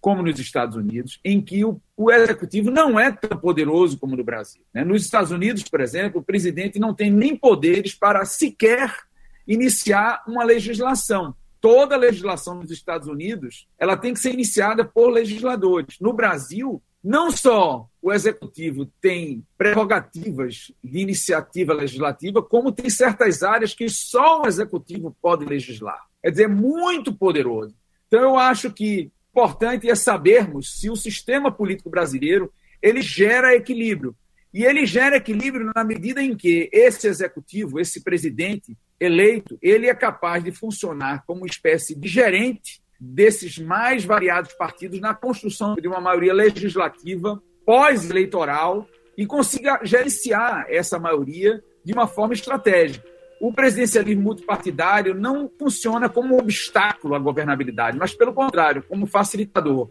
como 0.00 0.22
nos 0.22 0.38
Estados 0.38 0.76
Unidos, 0.76 1.18
em 1.24 1.40
que 1.40 1.64
o, 1.64 1.80
o 1.96 2.10
executivo 2.10 2.70
não 2.70 3.00
é 3.00 3.10
tão 3.10 3.38
poderoso 3.38 3.98
como 3.98 4.16
no 4.16 4.24
Brasil. 4.24 4.62
Né? 4.72 4.84
Nos 4.84 5.02
Estados 5.02 5.30
Unidos, 5.30 5.62
por 5.64 5.80
exemplo, 5.80 6.20
o 6.20 6.24
presidente 6.24 6.78
não 6.78 6.94
tem 6.94 7.10
nem 7.10 7.34
poderes 7.34 7.94
para 7.94 8.24
sequer 8.24 8.94
iniciar 9.46 10.22
uma 10.26 10.44
legislação. 10.44 11.34
Toda 11.60 11.96
legislação 11.96 12.56
nos 12.56 12.70
Estados 12.70 13.08
Unidos 13.08 13.66
ela 13.78 13.96
tem 13.96 14.12
que 14.12 14.20
ser 14.20 14.34
iniciada 14.34 14.84
por 14.84 15.08
legisladores. 15.08 15.96
No 15.98 16.12
Brasil, 16.12 16.82
não 17.02 17.30
só 17.30 17.88
o 18.04 18.12
executivo 18.12 18.84
tem 19.00 19.42
prerrogativas 19.56 20.70
de 20.84 20.98
iniciativa 20.98 21.72
legislativa, 21.72 22.42
como 22.42 22.70
tem 22.70 22.90
certas 22.90 23.42
áreas 23.42 23.72
que 23.72 23.88
só 23.88 24.42
o 24.42 24.46
executivo 24.46 25.16
pode 25.22 25.46
legislar. 25.46 26.04
Quer 26.22 26.30
dizer, 26.30 26.46
muito 26.46 27.14
poderoso. 27.14 27.74
Então, 28.06 28.20
eu 28.20 28.38
acho 28.38 28.70
que 28.70 29.10
importante 29.30 29.88
é 29.88 29.94
sabermos 29.94 30.78
se 30.78 30.90
o 30.90 30.96
sistema 30.96 31.50
político 31.50 31.88
brasileiro 31.88 32.52
ele 32.82 33.00
gera 33.00 33.54
equilíbrio. 33.54 34.14
E 34.52 34.64
ele 34.64 34.84
gera 34.84 35.16
equilíbrio 35.16 35.72
na 35.74 35.82
medida 35.82 36.22
em 36.22 36.36
que 36.36 36.68
esse 36.70 37.08
executivo, 37.08 37.80
esse 37.80 38.04
presidente 38.04 38.76
eleito, 39.00 39.58
ele 39.62 39.86
é 39.86 39.94
capaz 39.94 40.44
de 40.44 40.52
funcionar 40.52 41.24
como 41.26 41.40
uma 41.40 41.46
espécie 41.46 41.94
de 41.94 42.06
gerente 42.06 42.82
desses 43.00 43.56
mais 43.56 44.04
variados 44.04 44.52
partidos 44.52 45.00
na 45.00 45.14
construção 45.14 45.74
de 45.74 45.88
uma 45.88 46.02
maioria 46.02 46.34
legislativa 46.34 47.42
pós-eleitoral 47.64 48.86
e 49.16 49.26
consiga 49.26 49.80
gerenciar 49.82 50.66
essa 50.68 50.98
maioria 50.98 51.62
de 51.84 51.92
uma 51.92 52.06
forma 52.06 52.34
estratégica. 52.34 53.06
O 53.40 53.52
presidencialismo 53.52 54.22
multipartidário 54.22 55.14
não 55.14 55.50
funciona 55.58 56.08
como 56.08 56.34
um 56.34 56.38
obstáculo 56.38 57.14
à 57.14 57.18
governabilidade, 57.18 57.98
mas, 57.98 58.14
pelo 58.14 58.32
contrário, 58.32 58.82
como 58.88 59.06
facilitador. 59.06 59.88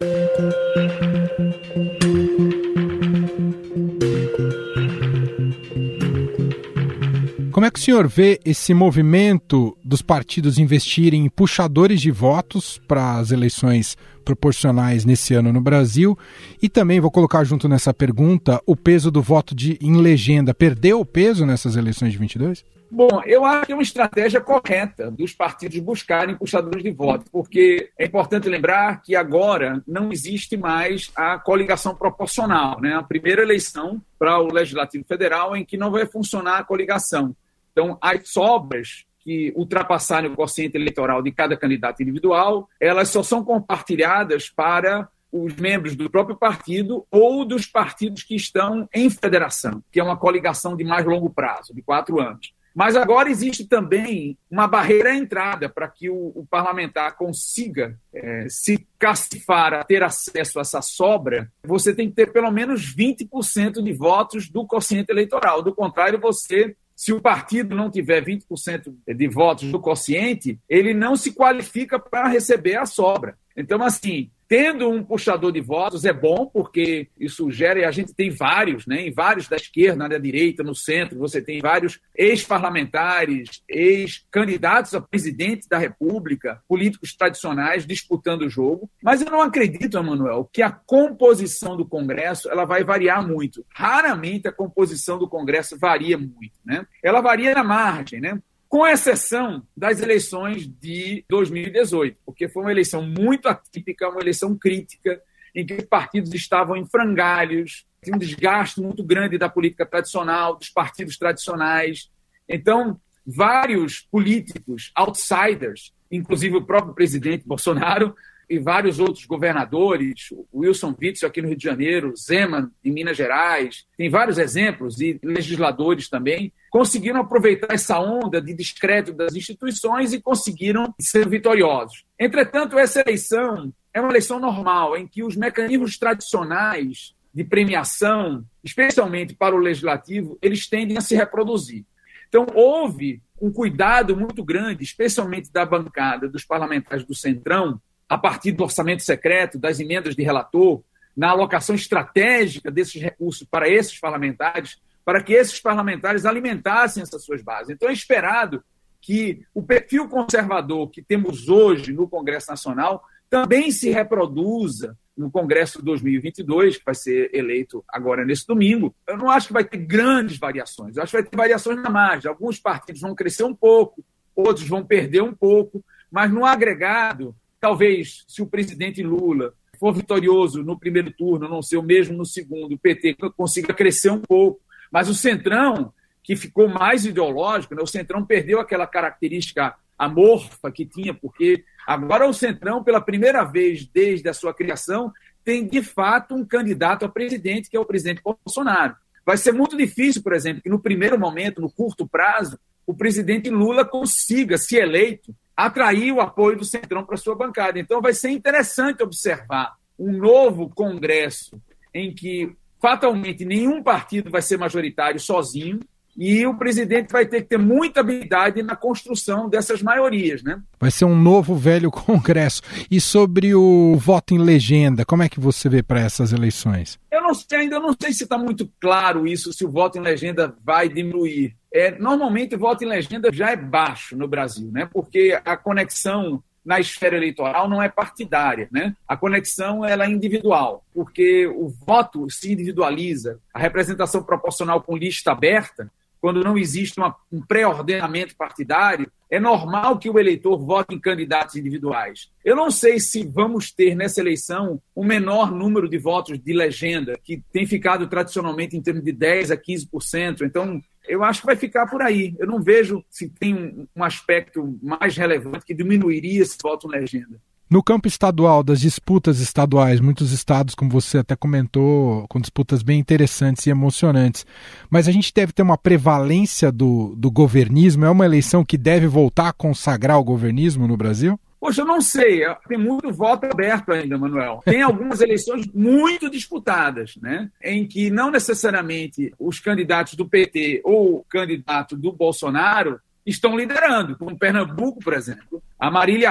Como 7.51 7.67
é 7.67 7.71
que 7.71 7.79
o 7.79 7.81
senhor 7.81 8.07
vê 8.07 8.39
esse 8.43 8.73
movimento 8.73 9.77
dos 9.83 10.01
partidos 10.01 10.57
investirem 10.57 11.25
em 11.25 11.29
puxadores 11.29 12.01
de 12.01 12.09
votos 12.09 12.81
para 12.87 13.19
as 13.19 13.31
eleições 13.31 13.95
proporcionais 14.23 15.05
nesse 15.05 15.33
ano 15.33 15.53
no 15.53 15.61
Brasil? 15.61 16.17
E 16.61 16.69
também 16.69 16.99
vou 16.99 17.11
colocar 17.11 17.43
junto 17.43 17.67
nessa 17.67 17.93
pergunta 17.93 18.61
o 18.65 18.75
peso 18.75 19.11
do 19.11 19.21
voto 19.21 19.53
de, 19.53 19.77
em 19.81 19.97
legenda. 19.97 20.53
Perdeu 20.53 20.99
o 20.99 21.05
peso 21.05 21.45
nessas 21.45 21.75
eleições 21.75 22.11
de 22.11 22.17
22? 22.17 22.65
Bom, 22.95 23.23
eu 23.25 23.43
acho 23.43 23.65
que 23.65 23.71
é 23.71 23.75
uma 23.75 23.81
estratégia 23.81 24.39
correta 24.39 25.09
dos 25.09 25.33
partidos 25.33 25.79
buscarem 25.79 26.37
puxadores 26.37 26.83
de 26.83 26.91
votos, 26.91 27.27
porque 27.31 27.89
é 27.97 28.05
importante 28.05 28.47
lembrar 28.47 29.01
que 29.01 29.15
agora 29.15 29.81
não 29.87 30.11
existe 30.11 30.55
mais 30.55 31.11
a 31.15 31.39
coligação 31.39 31.95
proporcional, 31.95 32.79
né? 32.79 32.93
A 32.93 33.01
primeira 33.01 33.41
eleição 33.41 33.99
para 34.19 34.39
o 34.39 34.53
Legislativo 34.53 35.03
Federal 35.05 35.55
em 35.55 35.65
que 35.65 35.75
não 35.75 35.89
vai 35.89 36.05
funcionar 36.05 36.59
a 36.59 36.63
coligação. 36.63 37.35
Então, 37.71 37.97
as 37.99 38.29
sobras 38.29 39.05
que 39.23 39.53
ultrapassarem 39.55 40.31
o 40.31 40.35
quociente 40.35 40.77
eleitoral 40.77 41.21
de 41.21 41.31
cada 41.31 41.55
candidato 41.55 42.01
individual, 42.01 42.69
elas 42.79 43.09
só 43.09 43.23
são 43.23 43.43
compartilhadas 43.43 44.49
para 44.49 45.07
os 45.31 45.55
membros 45.55 45.95
do 45.95 46.09
próprio 46.09 46.37
partido 46.37 47.05
ou 47.09 47.43
dos 47.43 47.65
partidos 47.65 48.23
que 48.23 48.35
estão 48.35 48.87
em 48.93 49.09
federação, 49.09 49.83
que 49.91 49.99
é 49.99 50.03
uma 50.03 50.17
coligação 50.17 50.75
de 50.75 50.83
mais 50.83 51.05
longo 51.05 51.29
prazo, 51.29 51.73
de 51.73 51.81
quatro 51.81 52.19
anos. 52.19 52.53
Mas 52.75 52.95
agora 52.95 53.29
existe 53.29 53.65
também 53.65 54.35
uma 54.49 54.67
barreira 54.67 55.11
à 55.11 55.15
entrada 55.15 55.69
para 55.69 55.87
que 55.87 56.09
o, 56.09 56.31
o 56.35 56.45
parlamentar 56.49 57.15
consiga 57.15 57.99
é, 58.11 58.47
se 58.49 58.87
cacifar 58.97 59.75
a 59.75 59.83
ter 59.83 60.01
acesso 60.01 60.57
a 60.57 60.61
essa 60.61 60.81
sobra. 60.81 61.51
Você 61.63 61.93
tem 61.93 62.09
que 62.09 62.15
ter 62.15 62.31
pelo 62.31 62.49
menos 62.49 62.95
20% 62.95 63.83
de 63.83 63.93
votos 63.93 64.49
do 64.49 64.65
quociente 64.65 65.11
eleitoral. 65.11 65.61
Do 65.61 65.75
contrário, 65.75 66.19
você 66.19 66.75
se 67.03 67.11
o 67.11 67.19
partido 67.19 67.75
não 67.75 67.91
tiver 67.91 68.23
20% 68.23 68.93
de 69.05 69.27
votos 69.27 69.69
do 69.69 69.77
quociente, 69.77 70.57
ele 70.69 70.93
não 70.93 71.17
se 71.17 71.33
qualifica 71.33 71.99
para 71.99 72.29
receber 72.29 72.77
a 72.77 72.85
sobra. 72.85 73.37
Então, 73.57 73.83
assim, 73.83 74.31
tendo 74.47 74.89
um 74.89 75.03
puxador 75.03 75.51
de 75.51 75.61
votos 75.61 76.05
é 76.05 76.13
bom, 76.13 76.45
porque 76.45 77.07
isso 77.19 77.49
gera, 77.51 77.79
e 77.79 77.85
a 77.85 77.91
gente 77.91 78.13
tem 78.13 78.29
vários, 78.29 78.85
né? 78.85 79.07
Em 79.07 79.11
vários 79.11 79.47
da 79.47 79.55
esquerda, 79.55 80.07
da 80.07 80.17
direita, 80.17 80.63
no 80.63 80.75
centro, 80.75 81.17
você 81.17 81.41
tem 81.41 81.59
vários 81.59 81.99
ex-parlamentares, 82.15 83.61
ex-candidatos 83.67 84.93
a 84.93 85.01
presidente 85.01 85.67
da 85.67 85.77
República, 85.77 86.61
políticos 86.67 87.15
tradicionais 87.15 87.85
disputando 87.85 88.43
o 88.43 88.49
jogo. 88.49 88.89
Mas 89.01 89.21
eu 89.21 89.31
não 89.31 89.41
acredito, 89.41 89.97
Emanuel, 89.97 90.49
que 90.51 90.61
a 90.61 90.71
composição 90.71 91.75
do 91.75 91.85
Congresso 91.85 92.49
ela 92.49 92.65
vai 92.65 92.83
variar 92.83 93.25
muito. 93.25 93.65
Raramente 93.73 94.47
a 94.47 94.51
composição 94.51 95.17
do 95.17 95.27
Congresso 95.27 95.77
varia 95.77 96.17
muito, 96.17 96.59
né? 96.65 96.85
Ela 97.01 97.21
varia 97.21 97.53
na 97.53 97.63
margem, 97.63 98.19
né? 98.19 98.39
Com 98.73 98.87
exceção 98.87 99.61
das 99.77 100.01
eleições 100.01 100.67
de 100.67 101.23
2018, 101.29 102.17
porque 102.25 102.49
foi 102.49 102.63
uma 102.63 102.71
eleição 102.71 103.03
muito 103.03 103.47
atípica, 103.47 104.09
uma 104.09 104.19
eleição 104.19 104.57
crítica, 104.57 105.21
em 105.53 105.63
que 105.63 105.75
os 105.75 105.85
partidos 105.85 106.33
estavam 106.33 106.75
em 106.75 106.83
frangalhos, 106.83 107.85
tinha 108.03 108.15
um 108.15 108.19
desgaste 108.19 108.81
muito 108.81 109.03
grande 109.03 109.37
da 109.37 109.47
política 109.47 109.85
tradicional, 109.85 110.55
dos 110.55 110.69
partidos 110.69 111.19
tradicionais. 111.19 112.09
Então, 112.49 112.99
vários 113.23 113.99
políticos 113.99 114.91
outsiders, 114.95 115.93
inclusive 116.09 116.57
o 116.57 116.65
próprio 116.65 116.95
presidente 116.95 117.45
Bolsonaro, 117.45 118.15
e 118.49 118.59
vários 118.59 118.99
outros 118.99 119.25
governadores, 119.25 120.29
Wilson 120.53 120.95
Witzel 120.99 121.29
aqui 121.29 121.41
no 121.41 121.47
Rio 121.47 121.57
de 121.57 121.63
Janeiro, 121.63 122.13
Zeman 122.15 122.69
em 122.83 122.91
Minas 122.91 123.17
Gerais, 123.17 123.85
tem 123.97 124.09
vários 124.09 124.37
exemplos, 124.37 124.99
e 125.01 125.19
legisladores 125.23 126.09
também, 126.09 126.53
conseguiram 126.69 127.21
aproveitar 127.21 127.73
essa 127.73 127.99
onda 127.99 128.41
de 128.41 128.53
descrédito 128.53 129.15
das 129.15 129.35
instituições 129.35 130.13
e 130.13 130.21
conseguiram 130.21 130.93
ser 130.99 131.27
vitoriosos. 131.27 132.03
Entretanto, 132.19 132.77
essa 132.77 133.01
eleição 133.01 133.73
é 133.93 134.01
uma 134.01 134.09
eleição 134.09 134.39
normal, 134.39 134.97
em 134.97 135.07
que 135.07 135.23
os 135.23 135.35
mecanismos 135.35 135.97
tradicionais 135.97 137.13
de 137.33 137.43
premiação, 137.43 138.45
especialmente 138.63 139.35
para 139.35 139.55
o 139.55 139.59
legislativo, 139.59 140.37
eles 140.41 140.67
tendem 140.67 140.97
a 140.97 141.01
se 141.01 141.15
reproduzir. 141.15 141.85
Então, 142.27 142.47
houve 142.53 143.21
um 143.39 143.51
cuidado 143.51 144.15
muito 144.15 144.43
grande, 144.43 144.83
especialmente 144.83 145.51
da 145.51 145.65
bancada 145.65 146.27
dos 146.27 146.45
parlamentares 146.45 147.05
do 147.05 147.13
Centrão, 147.13 147.79
a 148.07 148.17
partir 148.17 148.51
do 148.51 148.63
orçamento 148.63 149.03
secreto, 149.03 149.57
das 149.57 149.79
emendas 149.79 150.15
de 150.15 150.23
relator, 150.23 150.81
na 151.15 151.29
alocação 151.29 151.75
estratégica 151.75 152.71
desses 152.71 153.01
recursos 153.01 153.47
para 153.49 153.69
esses 153.69 153.99
parlamentares, 153.99 154.81
para 155.05 155.21
que 155.21 155.33
esses 155.33 155.59
parlamentares 155.59 156.25
alimentassem 156.25 157.03
essas 157.03 157.23
suas 157.23 157.41
bases. 157.41 157.69
Então, 157.69 157.89
é 157.89 157.93
esperado 157.93 158.63
que 159.01 159.45
o 159.53 159.61
perfil 159.61 160.07
conservador 160.07 160.89
que 160.89 161.01
temos 161.01 161.49
hoje 161.49 161.91
no 161.91 162.07
Congresso 162.07 162.49
Nacional 162.49 163.03
também 163.29 163.71
se 163.71 163.89
reproduza 163.89 164.97
no 165.15 165.29
Congresso 165.29 165.79
de 165.79 165.85
2022, 165.85 166.77
que 166.77 166.85
vai 166.85 166.95
ser 166.95 167.29
eleito 167.33 167.83
agora 167.87 168.25
nesse 168.25 168.47
domingo. 168.47 168.95
Eu 169.05 169.17
não 169.17 169.29
acho 169.29 169.47
que 169.47 169.53
vai 169.53 169.63
ter 169.63 169.77
grandes 169.77 170.37
variações, 170.37 170.95
eu 170.95 171.03
acho 171.03 171.11
que 171.11 171.21
vai 171.21 171.29
ter 171.29 171.35
variações 171.35 171.81
na 171.81 171.89
margem. 171.89 172.29
Alguns 172.29 172.59
partidos 172.59 173.01
vão 173.01 173.13
crescer 173.13 173.43
um 173.43 173.53
pouco, 173.53 174.03
outros 174.35 174.67
vão 174.67 174.83
perder 174.83 175.21
um 175.21 175.33
pouco, 175.33 175.83
mas 176.09 176.31
no 176.31 176.45
agregado, 176.45 177.35
Talvez, 177.63 178.25
se 178.27 178.41
o 178.41 178.45
presidente 178.45 179.01
Lula 179.01 179.53
for 179.79 179.93
vitorioso 179.93 180.61
no 180.61 180.77
primeiro 180.77 181.13
turno, 181.13 181.47
não 181.47 181.61
ser 181.61 181.77
o 181.77 181.81
mesmo 181.81 182.17
no 182.17 182.25
segundo, 182.25 182.73
o 182.73 182.77
PT 182.77 183.15
consiga 183.37 183.73
crescer 183.73 184.09
um 184.09 184.19
pouco. 184.19 184.59
Mas 184.91 185.07
o 185.07 185.15
Centrão, 185.15 185.93
que 186.21 186.35
ficou 186.35 186.67
mais 186.67 187.05
ideológico, 187.05 187.73
né? 187.73 187.81
o 187.81 187.87
Centrão 187.87 188.25
perdeu 188.25 188.59
aquela 188.59 188.85
característica 188.85 189.73
amorfa 189.97 190.69
que 190.73 190.85
tinha, 190.85 191.13
porque 191.13 191.63
agora 191.87 192.27
o 192.27 192.33
Centrão, 192.33 192.83
pela 192.83 192.99
primeira 192.99 193.45
vez 193.45 193.85
desde 193.85 194.27
a 194.27 194.33
sua 194.33 194.53
criação, 194.53 195.13
tem 195.41 195.65
de 195.65 195.81
fato 195.81 196.35
um 196.35 196.45
candidato 196.45 197.05
a 197.05 197.09
presidente, 197.09 197.69
que 197.69 197.77
é 197.77 197.79
o 197.79 197.85
presidente 197.85 198.21
Bolsonaro. 198.21 198.93
Vai 199.25 199.37
ser 199.37 199.53
muito 199.53 199.77
difícil, 199.77 200.21
por 200.21 200.33
exemplo, 200.33 200.61
que 200.61 200.69
no 200.69 200.81
primeiro 200.81 201.17
momento, 201.17 201.61
no 201.61 201.71
curto 201.71 202.05
prazo, 202.05 202.59
o 202.85 202.93
presidente 202.93 203.49
Lula 203.49 203.85
consiga, 203.85 204.57
se 204.57 204.75
eleito, 204.75 205.33
atrair 205.55 206.11
o 206.11 206.21
apoio 206.21 206.57
do 206.57 206.65
Centrão 206.65 207.05
para 207.05 207.17
sua 207.17 207.35
bancada. 207.35 207.79
Então 207.79 208.01
vai 208.01 208.13
ser 208.13 208.29
interessante 208.29 209.03
observar 209.03 209.73
um 209.97 210.11
novo 210.11 210.69
Congresso 210.69 211.61
em 211.93 212.13
que 212.13 212.55
fatalmente 212.81 213.45
nenhum 213.45 213.81
partido 213.81 214.29
vai 214.29 214.41
ser 214.41 214.57
majoritário 214.57 215.19
sozinho, 215.19 215.79
e 216.15 216.45
o 216.45 216.55
presidente 216.55 217.11
vai 217.11 217.25
ter 217.25 217.41
que 217.41 217.49
ter 217.49 217.57
muita 217.57 218.01
habilidade 218.01 218.61
na 218.61 218.75
construção 218.75 219.49
dessas 219.49 219.81
maiorias, 219.81 220.43
né? 220.43 220.61
Vai 220.79 220.91
ser 220.91 221.05
um 221.05 221.19
novo 221.19 221.55
velho 221.55 221.89
Congresso. 221.91 222.61
E 222.89 223.01
sobre 223.01 223.55
o 223.55 223.95
voto 223.95 224.33
em 224.33 224.37
legenda, 224.37 225.05
como 225.05 225.23
é 225.23 225.29
que 225.29 225.39
você 225.39 225.67
vê 225.67 225.81
para 225.81 225.99
essas 225.99 226.31
eleições? 226.31 226.99
Eu 227.11 227.21
não 227.21 227.33
sei, 227.33 227.59
ainda 227.59 227.79
não 227.79 227.95
sei 227.99 228.13
se 228.13 228.23
está 228.23 228.37
muito 228.37 228.69
claro 228.79 229.25
isso, 229.25 229.51
se 229.51 229.65
o 229.65 229.71
voto 229.71 229.97
em 229.97 230.01
legenda 230.01 230.55
vai 230.63 230.87
diminuir. 230.87 231.55
É, 231.73 231.89
normalmente 231.97 232.53
o 232.53 232.59
voto 232.59 232.83
em 232.83 232.87
legenda 232.87 233.33
já 233.33 233.49
é 233.49 233.55
baixo 233.55 234.15
no 234.15 234.27
Brasil, 234.27 234.69
né? 234.71 234.87
Porque 234.93 235.39
a 235.43 235.57
conexão 235.57 236.43
na 236.63 236.79
esfera 236.79 237.17
eleitoral 237.17 237.67
não 237.67 237.81
é 237.81 237.89
partidária, 237.89 238.69
né? 238.71 238.95
A 239.07 239.17
conexão 239.17 239.83
ela 239.83 240.05
é 240.05 240.09
individual, 240.09 240.85
porque 240.93 241.47
o 241.47 241.67
voto 241.67 242.29
se 242.29 242.53
individualiza, 242.53 243.39
a 243.51 243.59
representação 243.59 244.23
proporcional 244.23 244.81
com 244.81 244.95
lista 244.95 245.31
aberta 245.31 245.91
quando 246.23 246.41
não 246.41 246.57
existe 246.57 246.97
uma, 246.97 247.13
um 247.29 247.41
pré-ordenamento 247.41 248.33
partidário, 248.37 249.11
é 249.29 249.41
normal 249.41 249.99
que 249.99 250.09
o 250.09 250.17
eleitor 250.17 250.57
vote 250.57 250.95
em 250.95 250.99
candidatos 250.99 251.57
individuais. 251.57 252.31
Eu 252.45 252.55
não 252.55 252.71
sei 252.71 252.97
se 252.97 253.27
vamos 253.27 253.73
ter 253.73 253.93
nessa 253.93 254.21
eleição 254.21 254.81
um 254.95 255.03
menor 255.03 255.51
número 255.51 255.89
de 255.89 255.97
votos 255.97 256.39
de 256.39 256.53
legenda, 256.53 257.19
que 257.21 257.43
tem 257.51 257.67
ficado 257.67 258.07
tradicionalmente 258.07 258.77
em 258.77 258.81
torno 258.81 259.01
de 259.01 259.11
10% 259.11 259.51
a 259.51 259.57
15%. 259.57 260.43
Então, 260.43 260.81
eu 261.05 261.25
acho 261.25 261.41
que 261.41 261.45
vai 261.45 261.57
ficar 261.57 261.87
por 261.87 262.01
aí. 262.01 262.33
Eu 262.39 262.47
não 262.47 262.63
vejo 262.63 263.03
se 263.09 263.27
tem 263.27 263.53
um, 263.53 263.85
um 263.93 264.03
aspecto 264.05 264.79
mais 264.81 265.17
relevante 265.17 265.65
que 265.65 265.73
diminuiria 265.73 266.41
esse 266.41 266.57
voto 266.63 266.87
legenda. 266.87 267.37
No 267.73 267.81
campo 267.81 268.07
estadual, 268.07 268.61
das 268.61 268.79
disputas 268.79 269.39
estaduais, 269.39 269.99
muitos 269.99 270.31
estados, 270.31 270.75
como 270.75 270.91
você 270.91 271.17
até 271.17 271.35
comentou, 271.35 272.27
com 272.27 272.39
disputas 272.39 272.83
bem 272.83 272.99
interessantes 272.99 273.65
e 273.65 273.71
emocionantes. 273.71 274.45
Mas 274.91 275.07
a 275.07 275.11
gente 275.11 275.33
deve 275.33 275.51
ter 275.51 275.63
uma 275.63 275.75
prevalência 275.75 276.71
do, 276.71 277.15
do 277.17 277.31
governismo? 277.31 278.05
É 278.05 278.11
uma 278.11 278.25
eleição 278.25 278.63
que 278.63 278.77
deve 278.77 279.07
voltar 279.07 279.47
a 279.49 279.53
consagrar 279.53 280.19
o 280.19 280.23
governismo 280.23 280.87
no 280.87 280.95
Brasil? 280.95 281.39
Poxa, 281.59 281.81
eu 281.81 281.87
não 281.87 281.99
sei. 281.99 282.43
Tem 282.67 282.77
muito 282.77 283.11
voto 283.11 283.45
aberto 283.45 283.91
ainda, 283.91 284.19
Manuel. 284.19 284.61
Tem 284.63 284.83
algumas 284.83 285.19
eleições 285.19 285.65
muito 285.73 286.29
disputadas, 286.29 287.15
né? 287.19 287.49
Em 287.59 287.87
que 287.87 288.11
não 288.11 288.29
necessariamente 288.29 289.33
os 289.39 289.59
candidatos 289.59 290.13
do 290.13 290.29
PT 290.29 290.83
ou 290.85 291.15
o 291.15 291.25
candidato 291.27 291.97
do 291.97 292.11
Bolsonaro 292.11 292.99
estão 293.25 293.57
liderando, 293.57 294.15
como 294.15 294.37
Pernambuco, 294.37 294.99
por 294.99 295.13
exemplo. 295.13 295.62
A 295.83 295.91
Marília 295.91 296.29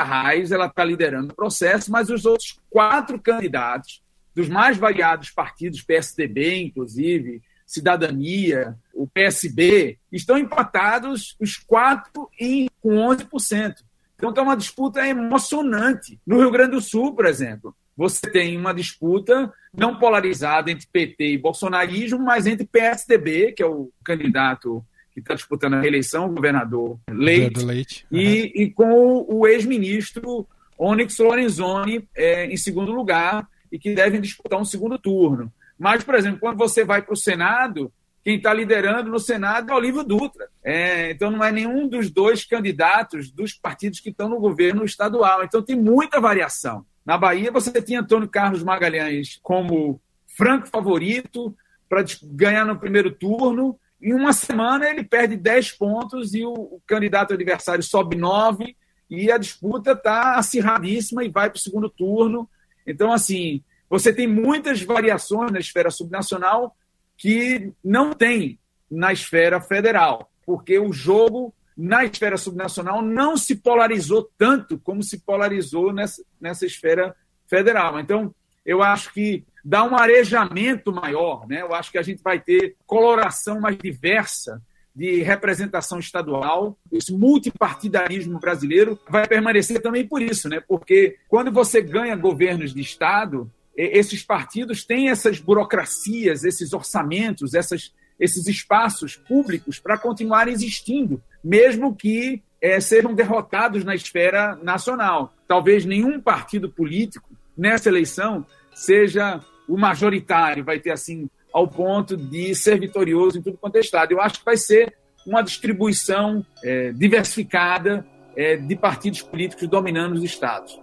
ela 0.51 0.65
está 0.65 0.83
liderando 0.83 1.31
o 1.31 1.37
processo, 1.37 1.93
mas 1.93 2.09
os 2.09 2.25
outros 2.25 2.59
quatro 2.71 3.21
candidatos 3.21 4.03
dos 4.35 4.49
mais 4.49 4.79
variados 4.79 5.31
partidos, 5.31 5.83
PSDB, 5.83 6.63
inclusive, 6.63 7.43
Cidadania, 7.67 8.75
o 8.95 9.07
PSB, 9.07 9.99
estão 10.11 10.39
empatados 10.39 11.37
os 11.39 11.59
quatro 11.59 12.31
em, 12.41 12.67
com 12.81 12.95
11%. 12.95 13.75
Então 14.17 14.31
está 14.31 14.41
uma 14.41 14.57
disputa 14.57 15.07
emocionante. 15.07 16.19
No 16.27 16.39
Rio 16.39 16.51
Grande 16.51 16.71
do 16.71 16.81
Sul, 16.81 17.15
por 17.15 17.27
exemplo, 17.27 17.77
você 17.95 18.31
tem 18.31 18.57
uma 18.57 18.73
disputa 18.73 19.53
não 19.71 19.99
polarizada 19.99 20.71
entre 20.71 20.87
PT 20.91 21.33
e 21.35 21.37
bolsonarismo, 21.37 22.21
mas 22.21 22.47
entre 22.47 22.67
PSDB, 22.67 23.53
que 23.53 23.63
é 23.63 23.67
o 23.67 23.93
candidato 24.03 24.83
que 25.13 25.21
está 25.21 25.35
disputando 25.35 25.75
a 25.75 25.81
reeleição, 25.81 26.27
o 26.27 26.35
governador 26.35 26.99
Leite, 27.09 27.65
Leite. 27.65 28.07
Uhum. 28.11 28.19
E, 28.19 28.53
e, 28.63 28.71
com 28.71 29.27
o 29.29 29.47
ex-ministro 29.47 30.47
Onyx 30.79 31.19
Lorenzoni 31.19 32.09
é, 32.17 32.47
em 32.47 32.57
segundo 32.57 32.93
lugar 32.93 33.47
e 33.71 33.79
que 33.79 33.95
devem 33.95 34.21
disputar 34.21 34.61
um 34.61 34.65
segundo 34.65 34.99
turno. 34.99 35.53
Mas, 35.79 36.03
por 36.05 36.15
exemplo, 36.15 36.41
quando 36.41 36.57
você 36.57 36.85
vai 36.85 37.03
para 37.03 37.13
o 37.13 37.17
Senado, 37.17 37.93
quem 38.25 38.37
está 38.37 38.55
liderando 38.55 39.11
no 39.11 39.19
Senado 39.19 39.73
é 39.73 39.75
Olívio 39.75 40.05
Dutra. 40.05 40.49
É, 40.63 41.11
então, 41.11 41.31
não 41.31 41.43
é 41.43 41.51
nenhum 41.51 41.89
dos 41.89 42.11
dois 42.11 42.45
candidatos 42.45 43.31
dos 43.31 43.53
partidos 43.53 44.01
que 44.01 44.11
estão 44.11 44.29
no 44.29 44.39
governo 44.39 44.85
estadual. 44.85 45.43
Então, 45.43 45.63
tem 45.63 45.77
muita 45.77 46.21
variação. 46.21 46.87
Na 47.05 47.19
Bahia, 47.19 47.51
você 47.51 47.83
tinha 47.83 48.01
Antônio 48.01 48.29
Carlos 48.29 48.63
Magalhães 48.63 49.41
como 49.43 50.01
franco 50.37 50.69
favorito 50.69 51.55
para 51.89 52.05
ganhar 52.23 52.65
no 52.65 52.79
primeiro 52.79 53.11
turno, 53.11 53.79
em 54.03 54.13
uma 54.13 54.33
semana 54.33 54.89
ele 54.89 55.05
perde 55.05 55.37
10 55.37 55.73
pontos 55.73 56.35
e 56.35 56.45
o, 56.45 56.53
o 56.53 56.83
candidato 56.87 57.35
adversário 57.35 57.85
sobe 57.85 58.17
9 58.17 58.77
e 59.09 59.31
a 59.31 59.39
disputa 59.39 59.93
está 59.93 60.37
acirradíssima 60.37 61.23
e 61.25 61.29
vai 61.29 61.49
para 61.49 61.59
o 61.59 61.61
segundo 61.61 61.89
turno. 61.89 62.49
Então, 62.87 63.13
assim, 63.13 63.63
você 63.89 64.13
tem 64.13 64.27
muitas 64.27 64.83
variações 64.83 65.53
na 65.53 65.61
esfera 65.61 65.91
subnacional 65.91 66.75
que 67.17 67.73
não 67.85 68.13
tem 68.13 68.59
na 68.91 69.13
esfera 69.13 69.61
federal, 69.61 70.31
porque 70.45 70.79
o 70.79 70.93
jogo 70.93 71.55
na 71.77 72.05
esfera 72.05 72.37
subnacional 72.37 73.01
não 73.03 73.37
se 73.37 73.57
polarizou 73.57 74.31
tanto 74.37 74.79
como 74.79 75.03
se 75.03 75.21
polarizou 75.21 75.93
nessa, 75.93 76.23
nessa 76.41 76.67
esfera 76.67 77.15
federal. 77.47 78.01
Então, 78.01 78.35
eu 78.65 78.83
acho 78.83 79.13
que 79.13 79.45
dá 79.65 79.85
um 79.85 79.97
arejamento 79.97 80.93
maior, 80.93 81.47
né? 81.47 81.63
Eu 81.63 81.75
acho 81.75 81.91
que 81.91 81.99
a 81.99 82.03
gente 82.03 82.23
vai 82.23 82.41
ter 82.41 82.77
coloração 82.87 83.61
mais 83.61 83.77
diversa 83.79 84.61
de 84.95 85.23
representação 85.23 85.99
estadual. 85.99 86.79
Esse 86.91 87.13
multipartidarismo 87.13 88.39
brasileiro 88.39 88.99
vai 89.09 89.27
permanecer 89.27 89.81
também 89.81 90.07
por 90.07 90.21
isso, 90.21 90.49
né? 90.49 90.61
Porque 90.61 91.17
quando 91.29 91.51
você 91.51 91.81
ganha 91.81 92.15
governos 92.15 92.75
de 92.75 92.81
estado, 92.81 93.51
esses 93.77 94.23
partidos 94.23 94.85
têm 94.85 95.09
essas 95.09 95.41
burocracias, 95.41 96.45
esses 96.45 96.73
orçamentos, 96.73 97.55
essas, 97.55 97.93
esses 98.21 98.47
espaços 98.47 99.17
públicos 99.17 99.79
para 99.79 99.97
continuar 99.97 100.49
existindo, 100.49 101.23
mesmo 101.43 101.95
que 101.95 102.43
é, 102.61 102.79
sejam 102.81 103.15
derrotados 103.15 103.85
na 103.85 103.95
esfera 103.95 104.57
nacional. 104.63 105.35
Talvez 105.49 105.85
nenhum 105.85 106.21
partido 106.21 106.71
político 106.71 107.31
nessa 107.57 107.89
eleição 107.89 108.47
seja 108.75 109.41
o 109.69 109.77
majoritário, 109.77 110.65
vai 110.65 110.79
ter 110.79 110.91
assim 110.91 111.29
ao 111.53 111.69
ponto 111.69 112.17
de 112.17 112.55
ser 112.55 112.79
vitorioso 112.81 113.39
em 113.39 113.43
tudo 113.43 113.59
quanto 113.59 113.77
é 113.77 113.81
estado. 113.81 114.13
Eu 114.13 114.21
acho 114.21 114.39
que 114.39 114.45
vai 114.45 114.57
ser 114.57 114.95
uma 115.27 115.43
distribuição 115.43 116.45
é, 116.65 116.93
diversificada 116.93 118.07
é, 118.37 118.57
de 118.57 118.75
partidos 118.75 119.23
políticos 119.23 119.69
dominando 119.69 120.15
os 120.15 120.25
estados. 120.25 120.79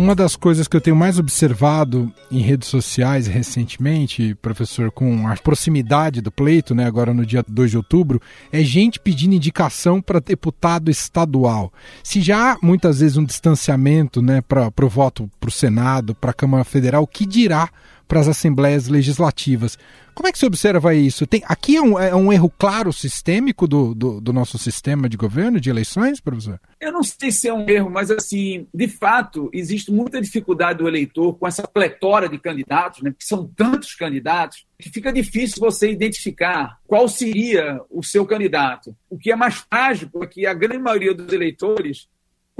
Uma 0.00 0.14
das 0.14 0.34
coisas 0.34 0.66
que 0.66 0.74
eu 0.74 0.80
tenho 0.80 0.96
mais 0.96 1.18
observado 1.18 2.10
em 2.32 2.40
redes 2.40 2.70
sociais 2.70 3.26
recentemente, 3.26 4.34
professor, 4.36 4.90
com 4.90 5.28
a 5.28 5.36
proximidade 5.36 6.22
do 6.22 6.32
pleito, 6.32 6.74
né, 6.74 6.86
agora 6.86 7.12
no 7.12 7.26
dia 7.26 7.44
2 7.46 7.72
de 7.72 7.76
outubro, 7.76 8.18
é 8.50 8.64
gente 8.64 8.98
pedindo 8.98 9.34
indicação 9.34 10.00
para 10.00 10.18
deputado 10.18 10.90
estadual. 10.90 11.70
Se 12.02 12.22
já 12.22 12.52
há 12.52 12.58
muitas 12.62 13.00
vezes 13.00 13.18
um 13.18 13.24
distanciamento 13.26 14.22
né, 14.22 14.40
para 14.40 14.72
o 14.82 14.88
voto 14.88 15.30
para 15.38 15.48
o 15.48 15.52
Senado, 15.52 16.14
para 16.14 16.30
a 16.30 16.34
Câmara 16.34 16.64
Federal, 16.64 17.02
o 17.02 17.06
que 17.06 17.26
dirá 17.26 17.68
para 18.10 18.18
as 18.18 18.26
assembleias 18.26 18.88
legislativas. 18.88 19.78
Como 20.16 20.26
é 20.26 20.32
que 20.32 20.38
você 20.38 20.44
observa 20.44 20.92
isso? 20.92 21.28
Tem, 21.28 21.44
aqui 21.46 21.76
é 21.76 21.80
um, 21.80 21.96
é 21.96 22.12
um 22.12 22.32
erro 22.32 22.52
claro 22.58 22.92
sistêmico 22.92 23.68
do, 23.68 23.94
do, 23.94 24.20
do, 24.20 24.32
nosso 24.32 24.58
sistema 24.58 25.08
de 25.08 25.16
governo, 25.16 25.60
de 25.60 25.70
eleições, 25.70 26.20
professor? 26.20 26.60
Eu 26.80 26.90
não 26.90 27.04
sei 27.04 27.30
se 27.30 27.46
é 27.46 27.54
um 27.54 27.70
erro, 27.70 27.88
mas 27.88 28.10
assim, 28.10 28.66
de 28.74 28.88
fato, 28.88 29.48
existe 29.52 29.92
muita 29.92 30.20
dificuldade 30.20 30.80
do 30.80 30.88
eleitor 30.88 31.38
com 31.38 31.46
essa 31.46 31.62
pletora 31.62 32.28
de 32.28 32.36
candidatos, 32.36 33.00
né, 33.00 33.10
porque 33.12 33.24
são 33.24 33.46
tantos 33.46 33.94
candidatos, 33.94 34.66
que 34.76 34.90
fica 34.90 35.12
difícil 35.12 35.60
você 35.60 35.92
identificar 35.92 36.78
qual 36.88 37.08
seria 37.08 37.80
o 37.88 38.02
seu 38.02 38.26
candidato. 38.26 38.92
O 39.08 39.16
que 39.16 39.30
é 39.30 39.36
mais 39.36 39.64
trágico 39.64 40.24
é 40.24 40.26
que 40.26 40.46
a 40.46 40.52
grande 40.52 40.82
maioria 40.82 41.14
dos 41.14 41.32
eleitores 41.32 42.08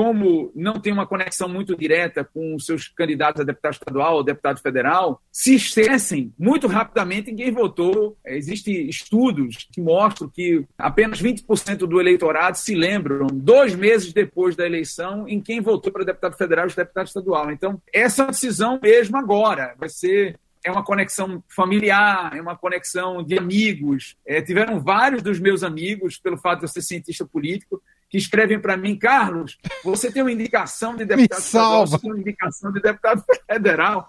como 0.00 0.50
não 0.54 0.80
tem 0.80 0.94
uma 0.94 1.06
conexão 1.06 1.46
muito 1.46 1.76
direta 1.76 2.24
com 2.24 2.54
os 2.54 2.64
seus 2.64 2.88
candidatos 2.88 3.42
a 3.42 3.44
deputado 3.44 3.74
estadual 3.74 4.14
ou 4.14 4.24
deputado 4.24 4.58
federal, 4.58 5.20
se 5.30 5.56
esquecem 5.56 6.32
muito 6.38 6.66
rapidamente 6.66 7.30
em 7.30 7.36
quem 7.36 7.50
votou. 7.50 8.16
É, 8.24 8.34
Existem 8.34 8.88
estudos 8.88 9.68
que 9.70 9.78
mostram 9.78 10.26
que 10.26 10.64
apenas 10.78 11.20
20% 11.20 11.80
do 11.80 12.00
eleitorado 12.00 12.56
se 12.56 12.74
lembram, 12.74 13.26
dois 13.26 13.74
meses 13.74 14.10
depois 14.10 14.56
da 14.56 14.64
eleição, 14.64 15.28
em 15.28 15.38
quem 15.38 15.60
votou 15.60 15.92
para 15.92 16.02
deputado 16.02 16.34
federal 16.34 16.66
e 16.66 16.74
deputado 16.74 17.06
estadual. 17.06 17.50
Então, 17.50 17.78
essa 17.92 18.24
decisão 18.24 18.80
mesmo 18.82 19.18
agora 19.18 19.74
vai 19.78 19.90
ser 19.90 20.40
é 20.64 20.70
uma 20.70 20.84
conexão 20.84 21.42
familiar, 21.46 22.34
é 22.34 22.40
uma 22.40 22.56
conexão 22.56 23.22
de 23.22 23.38
amigos. 23.38 24.16
É, 24.26 24.40
tiveram 24.40 24.80
vários 24.80 25.22
dos 25.22 25.38
meus 25.38 25.62
amigos, 25.62 26.18
pelo 26.18 26.38
fato 26.38 26.60
de 26.60 26.64
eu 26.64 26.68
ser 26.68 26.82
cientista 26.82 27.26
político, 27.26 27.82
que 28.10 28.18
escrevem 28.18 28.60
para 28.60 28.76
mim, 28.76 28.98
Carlos, 28.98 29.56
você 29.84 30.10
tem 30.10 30.20
uma 30.20 30.32
indicação 30.32 30.96
de 30.96 31.04
deputado 31.06 31.38
estadual, 31.38 31.86
você 31.86 31.98
tem 31.98 32.10
uma 32.10 32.20
indicação 32.20 32.72
de 32.72 32.82
deputado 32.82 33.24
federal. 33.46 34.08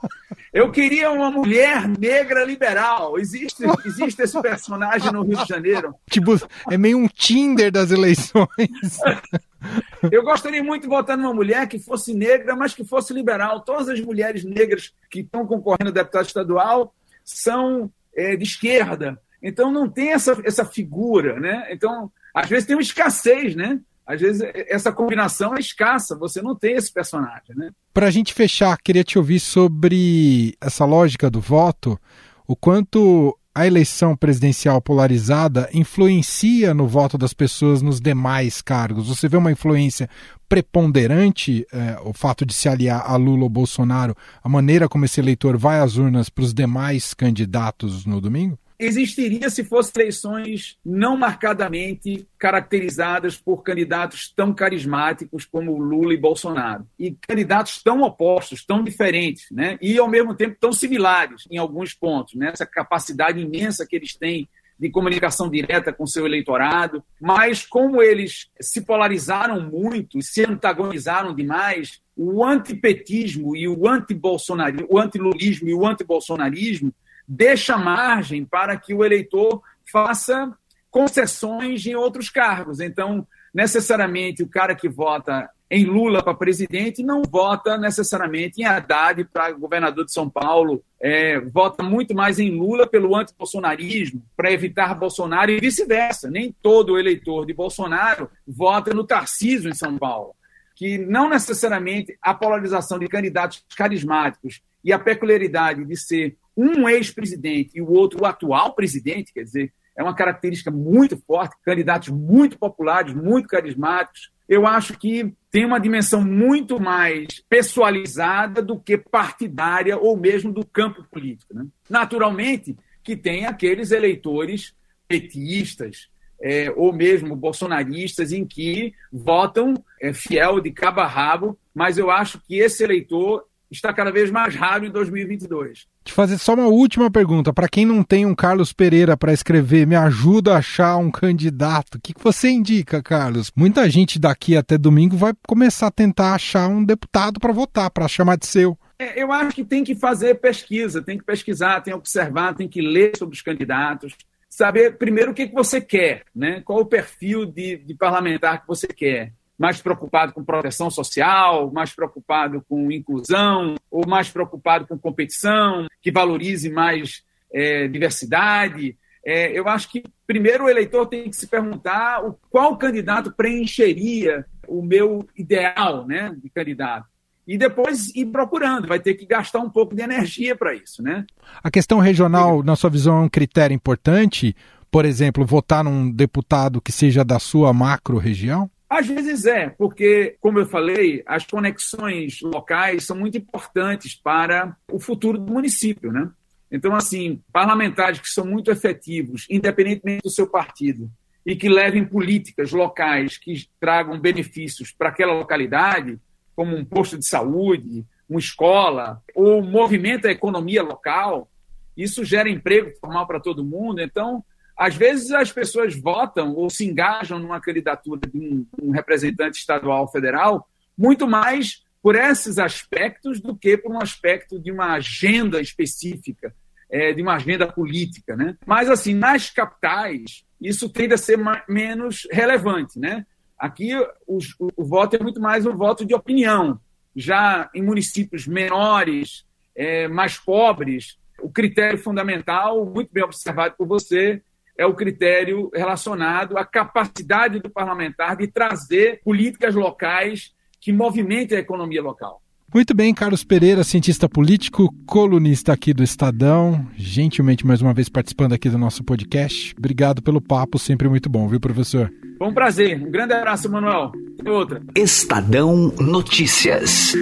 Eu 0.52 0.72
queria 0.72 1.12
uma 1.12 1.30
mulher 1.30 1.88
negra 1.88 2.44
liberal. 2.44 3.20
Existe, 3.20 3.64
existe 3.86 4.24
esse 4.24 4.42
personagem 4.42 5.12
no 5.12 5.22
Rio 5.22 5.38
de 5.38 5.48
Janeiro. 5.48 5.94
Tipo, 6.10 6.34
é 6.70 6.78
meio 6.78 6.98
um 6.98 7.08
Tinder 7.08 7.72
das 7.72 7.92
eleições. 7.92 8.50
Eu 10.12 10.24
gostaria 10.24 10.64
muito 10.64 10.82
de 10.82 10.88
votar 10.88 11.16
numa 11.16 11.32
mulher 11.32 11.68
que 11.68 11.78
fosse 11.78 12.16
negra, 12.16 12.56
mas 12.56 12.74
que 12.74 12.84
fosse 12.84 13.14
liberal. 13.14 13.62
Todas 13.62 13.88
as 13.88 14.02
mulheres 14.02 14.44
negras 14.44 14.92
que 15.12 15.20
estão 15.20 15.46
concorrendo 15.46 15.90
a 15.90 15.94
deputado 15.94 16.26
estadual 16.26 16.96
são 17.24 17.92
é, 18.16 18.36
de 18.36 18.44
esquerda. 18.44 19.22
Então 19.44 19.72
não 19.72 19.88
tem 19.88 20.14
essa, 20.14 20.36
essa 20.44 20.66
figura, 20.66 21.40
né? 21.40 21.68
Então, 21.70 22.12
às 22.34 22.50
vezes 22.50 22.66
tem 22.66 22.76
uma 22.76 22.82
escassez, 22.82 23.56
né? 23.56 23.80
Às 24.13 24.21
vezes 24.21 24.41
essa 24.67 24.91
combinação 24.91 25.56
é 25.56 25.60
escassa, 25.60 26.17
você 26.17 26.41
não 26.41 26.56
tem 26.56 26.76
esse 26.76 26.91
personagem, 26.91 27.56
né? 27.56 27.69
Para 27.93 28.08
a 28.08 28.12
gente 28.12 28.34
fechar, 28.34 28.78
queria 28.78 29.04
te 29.04 29.17
ouvir 29.17 29.39
sobre 29.39 30.56
essa 30.60 30.86
lógica 30.86 31.30
do 31.30 31.39
voto, 31.39 32.00
o 32.47 32.56
quanto 32.56 33.38
a 33.54 33.67
eleição 33.67 34.15
presidencial 34.15 34.82
polarizada 34.82 35.69
influencia 35.74 36.74
no 36.74 36.88
voto 36.88 37.17
das 37.17 37.34
pessoas 37.34 37.82
nos 37.82 38.00
demais 38.00 38.62
cargos? 38.62 39.08
Você 39.08 39.28
vê 39.28 39.38
uma 39.38 39.52
influência 39.52 40.10
preponderante 40.47 41.65
é, 41.71 41.97
o 42.04 42.13
fato 42.13 42.45
de 42.45 42.54
se 42.54 42.67
aliar 42.67 43.04
a 43.06 43.15
Lula 43.15 43.43
ou 43.43 43.50
Bolsonaro, 43.50 44.15
a 44.43 44.50
maneira 44.50 44.89
como 44.89 45.06
esse 45.06 45.19
eleitor 45.19 45.58
vai 45.58 45.80
às 45.80 45.95
urnas 45.95 46.30
para 46.30 46.43
os 46.43 46.54
demais 46.54 47.13
candidatos 47.13 48.06
no 48.06 48.19
domingo? 48.19 48.58
Existiria 48.82 49.50
se 49.50 49.63
fossem 49.63 49.94
eleições 50.02 50.78
não 50.84 51.15
marcadamente 51.15 52.28
caracterizadas 52.38 53.38
por 53.38 53.62
candidatos 53.62 54.34
tão 54.36 54.54
carismáticos 54.54 55.46
como 55.46 55.78
Lula 55.78 56.13
e 56.13 56.17
Bolsonaro. 56.17 56.86
E 56.98 57.12
candidatos 57.12 57.82
tão 57.84 58.02
opostos, 58.02 58.65
tão 58.65 58.84
diferentes, 58.84 59.46
né? 59.52 59.78
e 59.82 59.98
ao 59.98 60.10
mesmo 60.10 60.34
tempo 60.34 60.58
tão 60.60 60.74
similares 60.74 61.48
em 61.50 61.58
alguns 61.58 61.94
pontos. 61.94 62.34
Né? 62.34 62.50
Essa 62.52 62.65
capacidade 62.65 63.39
imensa 63.39 63.86
que 63.86 63.96
eles 63.96 64.15
têm 64.15 64.50
de 64.82 64.89
comunicação 64.89 65.48
direta 65.48 65.94
com 65.94 66.08
seu 66.08 66.26
eleitorado, 66.26 67.04
mas 67.22 67.63
como 67.63 68.02
eles 68.02 68.50
se 68.60 68.82
polarizaram 68.82 69.62
muito 69.62 70.20
se 70.24 70.44
antagonizaram 70.44 71.36
demais, 71.36 72.02
o 72.17 72.44
antipetismo 72.44 73.56
e 73.56 73.67
o 73.67 73.88
antibolsonarismo, 73.88 74.88
o 74.89 74.98
antilulismo 74.98 75.70
e 75.70 75.74
o 75.76 75.86
antibolsonarismo 75.86 76.91
deixa 77.28 77.78
margem 77.78 78.46
para 78.46 78.78
que 78.78 78.94
o 78.94 79.04
eleitor 79.04 79.62
faça 79.92 80.52
concessões 80.90 81.86
em 81.86 81.96
outros 81.96 82.30
cargos. 82.30 82.80
Então, 82.80 83.26
necessariamente, 83.54 84.44
o 84.44 84.48
cara 84.48 84.76
que 84.76 84.90
vota 84.90 85.50
em 85.74 85.86
Lula 85.86 86.22
para 86.22 86.34
presidente 86.34 87.02
não 87.02 87.22
vota 87.22 87.78
necessariamente 87.78 88.62
em 88.62 88.66
Haddad 88.66 89.24
para 89.32 89.54
governador 89.54 90.04
de 90.04 90.12
São 90.12 90.30
Paulo, 90.30 90.84
é, 91.00 91.40
vota 91.40 91.82
muito 91.82 92.14
mais 92.14 92.40
em 92.40 92.52
Lula 92.52 92.86
pelo 92.86 93.16
antibolsonarismo, 93.16 94.22
para 94.36 94.52
evitar 94.52 94.94
Bolsonaro 94.94 95.50
e 95.50 95.62
vice-versa. 95.62 96.30
Nem 96.30 96.54
todo 96.62 97.00
eleitor 97.00 97.46
de 97.46 97.54
Bolsonaro 97.54 98.30
vota 98.46 98.94
no 98.94 99.06
Tarcísio 99.06 99.70
em 99.70 99.74
São 99.74 99.98
Paulo. 99.98 100.36
Que 100.76 100.98
não 100.98 101.30
necessariamente 101.30 102.18
a 102.22 102.34
polarização 102.34 103.00
de 103.00 103.08
candidatos 103.08 103.64
carismáticos 103.78 104.62
e 104.84 104.92
a 104.92 105.00
peculiaridade 105.00 105.86
de 105.86 105.96
ser 105.96 106.36
um 106.56 106.88
ex-presidente 106.88 107.72
e 107.76 107.82
o 107.82 107.92
outro 107.92 108.22
o 108.22 108.26
atual 108.26 108.74
presidente, 108.74 109.34
quer 109.34 109.44
dizer, 109.44 109.74
é 109.96 110.04
uma 110.04 110.16
característica 110.16 110.72
muito 110.72 111.18
forte, 111.18 111.56
candidatos 111.64 112.10
muito 112.10 112.58
populares, 112.58 113.14
muito 113.14 113.48
carismáticos. 113.48 114.32
Eu 114.48 114.66
acho 114.66 114.98
que 114.98 115.34
tem 115.50 115.66
uma 115.66 115.80
dimensão 115.80 116.24
muito 116.24 116.80
mais 116.80 117.28
pessoalizada 117.50 118.62
do 118.62 118.80
que 118.80 118.98
partidária 118.98 119.98
ou 119.98 120.18
mesmo 120.18 120.52
do 120.52 120.66
campo 120.66 121.04
político. 121.12 121.54
Né? 121.54 121.66
Naturalmente 121.90 122.76
que 123.04 123.16
tem 123.16 123.46
aqueles 123.46 123.92
eleitores 123.92 124.74
petistas, 125.08 126.10
é, 126.42 126.72
ou 126.76 126.92
mesmo 126.92 127.36
bolsonaristas, 127.36 128.32
em 128.32 128.46
que 128.46 128.94
votam 129.12 129.74
é, 130.02 130.14
fiel 130.14 130.60
de 130.60 130.72
cabo 130.72 131.02
a 131.02 131.08
rabo, 131.08 131.58
mas 131.74 131.98
eu 131.98 132.10
acho 132.10 132.42
que 132.42 132.58
esse 132.58 132.84
eleitor 132.84 133.46
está 133.72 133.94
cada 133.94 134.12
vez 134.12 134.30
mais 134.30 134.56
raro 134.56 134.86
em 134.86 134.92
2022. 134.92 135.88
Te 136.04 136.12
fazer 136.14 136.38
só 136.38 136.54
uma 136.54 136.68
última 136.68 137.10
pergunta. 137.10 137.54
Para 137.54 137.70
quem 137.70 137.86
não 137.86 138.04
tem 138.04 138.26
um 138.26 138.36
Carlos 138.36 138.74
Pereira 138.74 139.16
para 139.16 139.34
escrever, 139.34 139.88
me 139.88 139.96
ajuda 139.96 140.54
a 140.54 140.58
achar 140.58 140.98
um 140.98 141.10
candidato. 141.10 141.96
O 141.96 142.02
que, 142.02 142.14
que 142.14 142.24
você 142.24 142.50
indica, 142.50 143.02
Carlos? 143.02 143.52
Muita 143.56 143.90
gente 143.90 144.20
daqui 144.20 144.58
até 144.58 144.78
domingo 144.78 145.16
vai 145.16 145.34
começar 145.48 145.88
a 145.88 145.92
tentar 145.92 146.34
achar 146.34 146.68
um 146.68 146.84
deputado 146.84 147.40
para 147.40 147.54
votar, 147.54 147.90
para 147.90 148.08
chamar 148.08 148.38
de 148.38 148.46
seu. 148.46 148.78
É, 149.00 149.22
eu 149.22 149.32
acho 149.32 149.56
que 149.56 149.64
tem 149.64 149.84
que 149.84 149.96
fazer 149.96 150.36
pesquisa, 150.36 151.02
tem 151.02 151.18
que 151.18 151.24
pesquisar, 151.24 151.82
tem 151.82 151.94
que 151.94 151.98
observar, 151.98 152.54
tem 152.54 152.68
que 152.68 152.82
ler 152.82 153.16
sobre 153.18 153.36
os 153.36 153.42
candidatos, 153.42 154.16
saber 154.50 154.98
primeiro 154.98 155.32
o 155.32 155.34
que, 155.34 155.48
que 155.48 155.56
você 155.56 155.80
quer, 155.80 156.24
né? 156.36 156.62
qual 156.64 156.82
o 156.82 156.86
perfil 156.86 157.46
de, 157.46 157.78
de 157.78 157.96
parlamentar 157.96 158.62
que 158.62 158.68
você 158.68 158.88
quer 158.88 159.34
mais 159.62 159.80
preocupado 159.80 160.34
com 160.34 160.43
proteção 160.43 160.89
social, 160.89 161.71
mais 161.71 161.93
preocupado 161.93 162.65
com 162.67 162.91
inclusão, 162.91 163.76
ou 163.91 164.08
mais 164.08 164.28
preocupado 164.28 164.88
com 164.88 164.97
competição, 164.97 165.86
que 166.02 166.12
valorize 166.12 166.67
mais 166.67 167.21
é, 167.54 167.88
diversidade. 167.88 168.97
É, 169.24 169.52
eu 169.52 169.67
acho 169.67 169.91
que 169.91 170.04
primeiro 170.26 170.63
o 170.63 170.69
eleitor 170.69 171.06
tem 171.06 171.30
que 171.30 171.36
se 171.36 171.45
perguntar 171.45 172.26
o, 172.26 172.36
qual 172.50 172.76
candidato 172.76 173.32
preencheria 173.32 174.47
o 174.67 174.82
meu 174.82 175.28
ideal 175.38 176.08
né, 176.08 176.36
de 176.41 176.50
candidato. 176.50 177.06
E 177.47 177.56
depois 177.56 178.08
ir 178.15 178.26
procurando, 178.26 178.88
vai 178.88 179.00
ter 179.00 179.13
que 179.13 179.28
gastar 179.28 179.60
um 179.60 179.69
pouco 179.69 179.93
de 179.93 180.02
energia 180.02 180.56
para 180.56 180.74
isso. 180.74 181.04
Né? 181.04 181.24
A 181.63 181.69
questão 181.69 182.00
regional, 182.00 182.63
na 182.63 182.76
sua 182.76 182.89
visão, 182.89 183.19
é 183.19 183.26
um 183.26 183.30
critério 183.30 183.76
importante? 183.76 184.56
Por 184.89 185.06
exemplo, 185.06 185.45
votar 185.45 185.84
num 185.84 186.10
deputado 186.10 186.82
que 186.82 186.91
seja 186.91 187.24
da 187.24 187.38
sua 187.38 187.71
macro-região? 187.71 188.67
Às 188.92 189.08
vezes 189.08 189.46
é, 189.46 189.70
porque, 189.70 190.36
como 190.42 190.60
eu 190.60 190.66
falei, 190.66 191.24
as 191.26 191.46
conexões 191.46 192.42
locais 192.42 193.06
são 193.06 193.16
muito 193.16 193.38
importantes 193.38 194.14
para 194.16 194.76
o 194.92 195.00
futuro 195.00 195.38
do 195.38 195.54
município, 195.54 196.12
né? 196.12 196.30
Então, 196.70 196.94
assim, 196.94 197.42
parlamentares 197.54 198.20
que 198.20 198.28
são 198.28 198.46
muito 198.46 198.70
efetivos, 198.70 199.48
independentemente 199.50 200.24
do 200.24 200.30
seu 200.30 200.46
partido, 200.46 201.10
e 201.46 201.56
que 201.56 201.70
levem 201.70 202.04
políticas 202.04 202.74
locais 202.74 203.38
que 203.38 203.66
tragam 203.80 204.20
benefícios 204.20 204.92
para 204.92 205.08
aquela 205.08 205.32
localidade, 205.32 206.20
como 206.54 206.76
um 206.76 206.84
posto 206.84 207.18
de 207.18 207.26
saúde, 207.26 208.06
uma 208.30 208.42
escola, 208.42 209.24
ou 209.34 209.64
movimenta 209.64 210.28
a 210.28 210.32
economia 210.32 210.84
local, 210.84 211.50
isso 211.96 212.26
gera 212.26 212.50
emprego 212.50 212.92
formal 213.00 213.26
para 213.26 213.40
todo 213.40 213.64
mundo. 213.64 214.02
Então, 214.02 214.44
às 214.82 214.96
vezes 214.96 215.30
as 215.30 215.52
pessoas 215.52 215.96
votam 215.96 216.56
ou 216.56 216.67
se 216.67 216.84
engajam 216.84 217.38
numa 217.38 217.62
candidatura 217.62 218.22
de 218.28 218.36
um, 218.36 218.65
um 218.82 218.89
representante 218.89 219.60
estadual 219.60 220.02
ou 220.02 220.08
federal 220.08 220.67
muito 220.98 221.28
mais 221.28 221.84
por 222.02 222.15
esses 222.15 222.58
aspectos 222.58 223.39
do 223.39 223.56
que 223.56 223.78
por 223.78 223.91
um 223.91 224.02
aspecto 224.02 224.60
de 224.60 224.72
uma 224.72 224.94
agenda 224.94 225.62
específica, 225.62 226.52
é, 226.89 227.13
de 227.13 227.22
uma 227.22 227.36
agenda 227.36 227.72
política. 227.72 228.36
Né? 228.36 228.58
Mas, 228.65 228.89
assim, 228.89 229.13
nas 229.13 229.52
capitais, 229.52 230.44
isso 230.60 230.89
tende 230.89 231.13
a 231.13 231.17
ser 231.17 231.38
menos 231.70 232.28
relevante. 232.32 232.98
Né? 232.98 233.24
Aqui, 233.60 233.91
os, 234.28 234.56
o, 234.60 234.70
o, 234.76 234.84
voto 234.84 235.15
é 235.15 235.20
muito 235.20 235.39
mais 235.39 235.63
um 235.63 235.78
voto 235.78 236.04
de 236.04 236.15
opinião. 236.15 236.82
Já 237.15 237.70
em 237.76 237.84
municípios 237.84 238.48
menores, 238.48 239.46
é, 239.76 240.08
mais 240.08 240.39
pobres, 240.39 241.20
o 241.39 241.52
critério 241.52 242.00
fundamental, 242.00 242.84
muito 242.84 243.13
bem 243.13 243.24
observado 243.24 243.76
por 243.78 243.86
você, 243.86 244.41
é 244.78 244.86
o 244.86 244.94
critério 244.94 245.70
relacionado 245.74 246.58
à 246.58 246.66
capacidade 246.66 247.60
do 247.60 247.70
parlamentar 247.70 248.36
de 248.36 248.48
trazer 248.48 249.22
políticas 249.24 249.76
locais 249.76 250.52
que 250.80 250.92
movimentem 250.92 251.58
a 251.58 251.62
economia 251.62 252.02
local. 252.02 252.42
Muito 252.74 252.94
bem, 252.94 253.14
Carlos 253.14 253.44
Pereira, 253.44 253.84
cientista 253.84 254.30
político, 254.30 254.96
colunista 255.06 255.74
aqui 255.74 255.94
do 255.94 256.02
Estadão, 256.02 256.88
gentilmente 256.96 257.68
mais 257.68 257.82
uma 257.82 257.94
vez 257.94 258.08
participando 258.08 258.54
aqui 258.54 258.70
do 258.70 258.78
nosso 258.78 259.04
podcast. 259.04 259.76
Obrigado 259.78 260.22
pelo 260.22 260.40
papo, 260.40 260.80
sempre 260.80 261.10
muito 261.10 261.30
bom, 261.30 261.50
viu, 261.50 261.60
professor? 261.60 262.10
Foi 262.38 262.48
um 262.48 262.54
prazer. 262.54 263.00
Um 263.00 263.12
grande 263.12 263.34
abraço, 263.34 263.70
Manuel. 263.70 264.14
Até 264.40 264.50
outra. 264.50 264.82
Estadão 264.96 265.94
Notícias. 266.00 267.14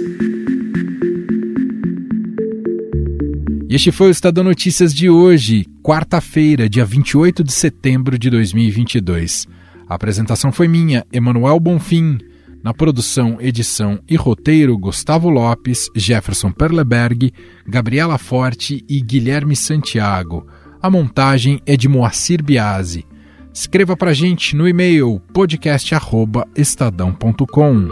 E 3.70 3.74
este 3.76 3.90
foi 3.92 4.08
o 4.08 4.10
Estadão 4.10 4.42
Notícias 4.42 4.92
de 4.92 5.08
hoje, 5.08 5.64
quarta-feira, 5.80 6.68
dia 6.68 6.84
28 6.84 7.44
de 7.44 7.52
setembro 7.52 8.18
de 8.18 8.28
2022. 8.28 9.46
A 9.88 9.94
apresentação 9.94 10.50
foi 10.50 10.66
minha, 10.66 11.06
Emanuel 11.12 11.60
Bonfim. 11.60 12.18
Na 12.64 12.74
produção, 12.74 13.38
edição 13.40 14.00
e 14.08 14.16
roteiro, 14.16 14.76
Gustavo 14.76 15.30
Lopes, 15.30 15.88
Jefferson 15.94 16.50
Perleberg, 16.50 17.32
Gabriela 17.64 18.18
Forte 18.18 18.84
e 18.88 19.00
Guilherme 19.00 19.54
Santiago. 19.54 20.44
A 20.82 20.90
montagem 20.90 21.62
é 21.64 21.76
de 21.76 21.88
Moacir 21.88 22.42
Biasi. 22.42 23.06
Escreva 23.54 23.96
para 23.96 24.12
gente 24.12 24.56
no 24.56 24.66
e-mail 24.66 25.22
podcast@estadão.com. 25.32 27.88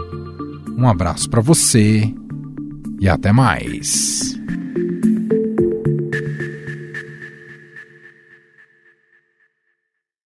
Um 0.77 0.89
abraço 0.89 1.29
para 1.29 1.39
você 1.39 2.13
e 2.99 3.07
até 3.07 3.31
mais. 3.31 4.37